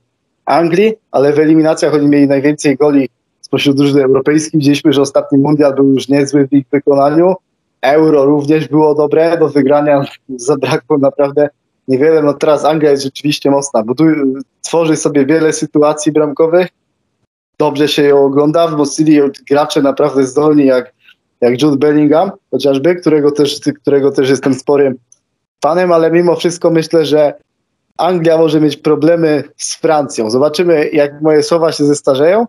Anglii, 0.45 0.93
ale 1.11 1.33
w 1.33 1.39
eliminacjach 1.39 1.93
oni 1.93 2.07
mieli 2.07 2.27
najwięcej 2.27 2.77
goli 2.77 3.09
spośród 3.41 3.77
drużyn 3.77 4.01
europejskich. 4.01 4.59
Widzieliśmy, 4.59 4.93
że 4.93 5.01
ostatni 5.01 5.37
mundial 5.37 5.75
był 5.75 5.93
już 5.93 6.09
niezły 6.09 6.47
w 6.47 6.53
ich 6.53 6.65
wykonaniu. 6.71 7.33
Euro 7.81 8.25
również 8.25 8.67
było 8.67 8.95
dobre, 8.95 9.37
do 9.37 9.49
wygrania 9.49 10.05
zabrakło 10.49 10.97
naprawdę 10.97 11.49
niewiele. 11.87 12.21
No 12.21 12.33
teraz 12.33 12.65
Anglia 12.65 12.91
jest 12.91 13.03
rzeczywiście 13.03 13.51
mocna, 13.51 13.83
bo 13.83 13.95
tu 13.95 14.03
tworzy 14.61 14.95
sobie 14.95 15.25
wiele 15.25 15.53
sytuacji 15.53 16.11
bramkowych. 16.11 16.67
Dobrze 17.59 17.87
się 17.87 18.03
ją 18.03 18.25
ogląda, 18.25 18.67
wzmocnili 18.67 19.19
gracze 19.49 19.81
naprawdę 19.81 20.23
zdolni 20.23 20.65
jak, 20.65 20.93
jak 21.41 21.61
Jude 21.61 21.77
Bellingham 21.77 22.31
chociażby, 22.51 22.95
którego 22.95 23.31
też, 23.31 23.59
którego 23.81 24.11
też 24.11 24.29
jestem 24.29 24.53
sporym 24.53 24.95
fanem, 25.61 25.91
ale 25.91 26.11
mimo 26.11 26.35
wszystko 26.35 26.71
myślę, 26.71 27.05
że 27.05 27.33
Anglia 27.97 28.37
może 28.37 28.61
mieć 28.61 28.77
problemy 28.77 29.43
z 29.57 29.75
Francją. 29.75 30.29
Zobaczymy, 30.29 30.89
jak 30.89 31.21
moje 31.21 31.43
słowa 31.43 31.71
się 31.71 31.85
zestarzeją. 31.85 32.45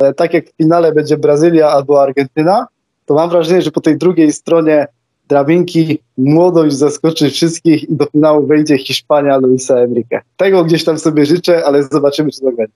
E, 0.00 0.14
tak 0.14 0.34
jak 0.34 0.46
w 0.50 0.56
finale 0.56 0.92
będzie 0.92 1.16
Brazylia 1.16 1.68
albo 1.68 2.02
Argentyna, 2.02 2.66
to 3.06 3.14
mam 3.14 3.30
wrażenie, 3.30 3.62
że 3.62 3.70
po 3.70 3.80
tej 3.80 3.98
drugiej 3.98 4.32
stronie 4.32 4.86
drabinki 5.28 5.98
młodość 6.18 6.76
zaskoczy 6.76 7.30
wszystkich 7.30 7.82
i 7.90 7.96
do 7.96 8.06
finału 8.06 8.46
wejdzie 8.46 8.78
Hiszpania 8.78 9.36
Luisa 9.36 9.76
Enrique. 9.76 10.20
Tego 10.36 10.64
gdzieś 10.64 10.84
tam 10.84 10.98
sobie 10.98 11.26
życzę, 11.26 11.64
ale 11.64 11.82
zobaczymy, 11.82 12.30
czy 12.30 12.40
to 12.40 12.46
będzie. 12.46 12.72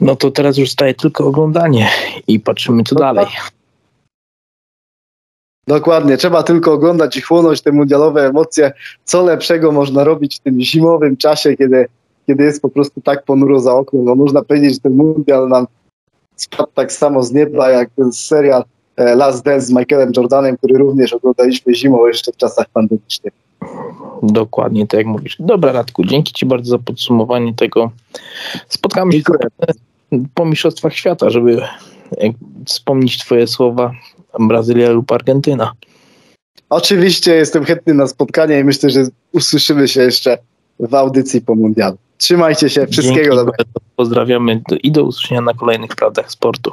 No 0.00 0.16
to 0.16 0.30
teraz 0.30 0.58
już 0.58 0.70
staje 0.70 0.94
tylko 0.94 1.26
oglądanie 1.26 1.88
i 2.26 2.40
patrzymy, 2.40 2.82
co 2.82 2.94
no, 2.94 3.00
dalej. 3.00 3.26
Dokładnie, 5.68 6.16
trzeba 6.16 6.42
tylko 6.42 6.72
oglądać 6.72 7.16
i 7.16 7.20
chłonąć 7.20 7.62
te 7.62 7.72
mundialowe 7.72 8.26
emocje. 8.26 8.72
Co 9.04 9.24
lepszego 9.24 9.72
można 9.72 10.04
robić 10.04 10.36
w 10.36 10.40
tym 10.40 10.60
zimowym 10.60 11.16
czasie, 11.16 11.56
kiedy, 11.56 11.86
kiedy 12.26 12.44
jest 12.44 12.62
po 12.62 12.68
prostu 12.68 13.00
tak 13.00 13.24
ponuro 13.24 13.60
za 13.60 13.74
oknem. 13.74 14.04
No 14.04 14.14
można 14.14 14.42
powiedzieć, 14.42 14.74
że 14.74 14.80
ten 14.80 14.96
mundial 14.96 15.48
nam 15.48 15.66
spadł 16.36 16.70
tak 16.74 16.92
samo 16.92 17.22
z 17.22 17.32
nieba, 17.32 17.70
jak 17.70 17.90
ten 17.96 18.12
serial 18.12 18.64
e, 18.96 19.14
Last 19.14 19.44
Dance 19.44 19.66
z 19.66 19.70
Michaelem 19.70 20.12
Jordanem, 20.16 20.56
który 20.56 20.78
również 20.78 21.12
oglądaliśmy 21.12 21.74
zimą 21.74 22.06
jeszcze 22.06 22.32
w 22.32 22.36
czasach 22.36 22.66
pandemicznych. 22.68 23.32
Dokładnie, 24.22 24.86
tak 24.86 24.98
jak 24.98 25.06
mówisz. 25.06 25.36
Dobra, 25.40 25.72
Radku, 25.72 26.04
dzięki 26.04 26.32
Ci 26.32 26.46
bardzo 26.46 26.70
za 26.70 26.78
podsumowanie 26.78 27.54
tego. 27.54 27.90
Spotkamy 28.68 29.12
się 29.12 29.22
po 30.34 30.44
Mistrzostwach 30.44 30.94
Świata, 30.94 31.30
żeby 31.30 31.62
wspomnieć 32.66 33.18
Twoje 33.18 33.46
słowa 33.46 33.92
Brazylia 34.38 34.90
lub 34.90 35.12
Argentyna. 35.12 35.72
Oczywiście 36.70 37.34
jestem 37.34 37.64
chętny 37.64 37.94
na 37.94 38.06
spotkanie 38.06 38.60
i 38.60 38.64
myślę, 38.64 38.90
że 38.90 39.06
usłyszymy 39.32 39.88
się 39.88 40.02
jeszcze 40.02 40.38
w 40.80 40.94
audycji 40.94 41.40
po 41.40 41.54
mundialu. 41.54 41.96
Trzymajcie 42.18 42.70
się, 42.70 42.86
wszystkiego 42.86 43.36
dobrego. 43.36 43.64
Pozdrawiamy 43.96 44.62
i 44.82 44.92
do 44.92 45.04
usłyszenia 45.04 45.40
na 45.40 45.54
kolejnych 45.54 45.96
prawdach 45.96 46.30
sportu. 46.30 46.72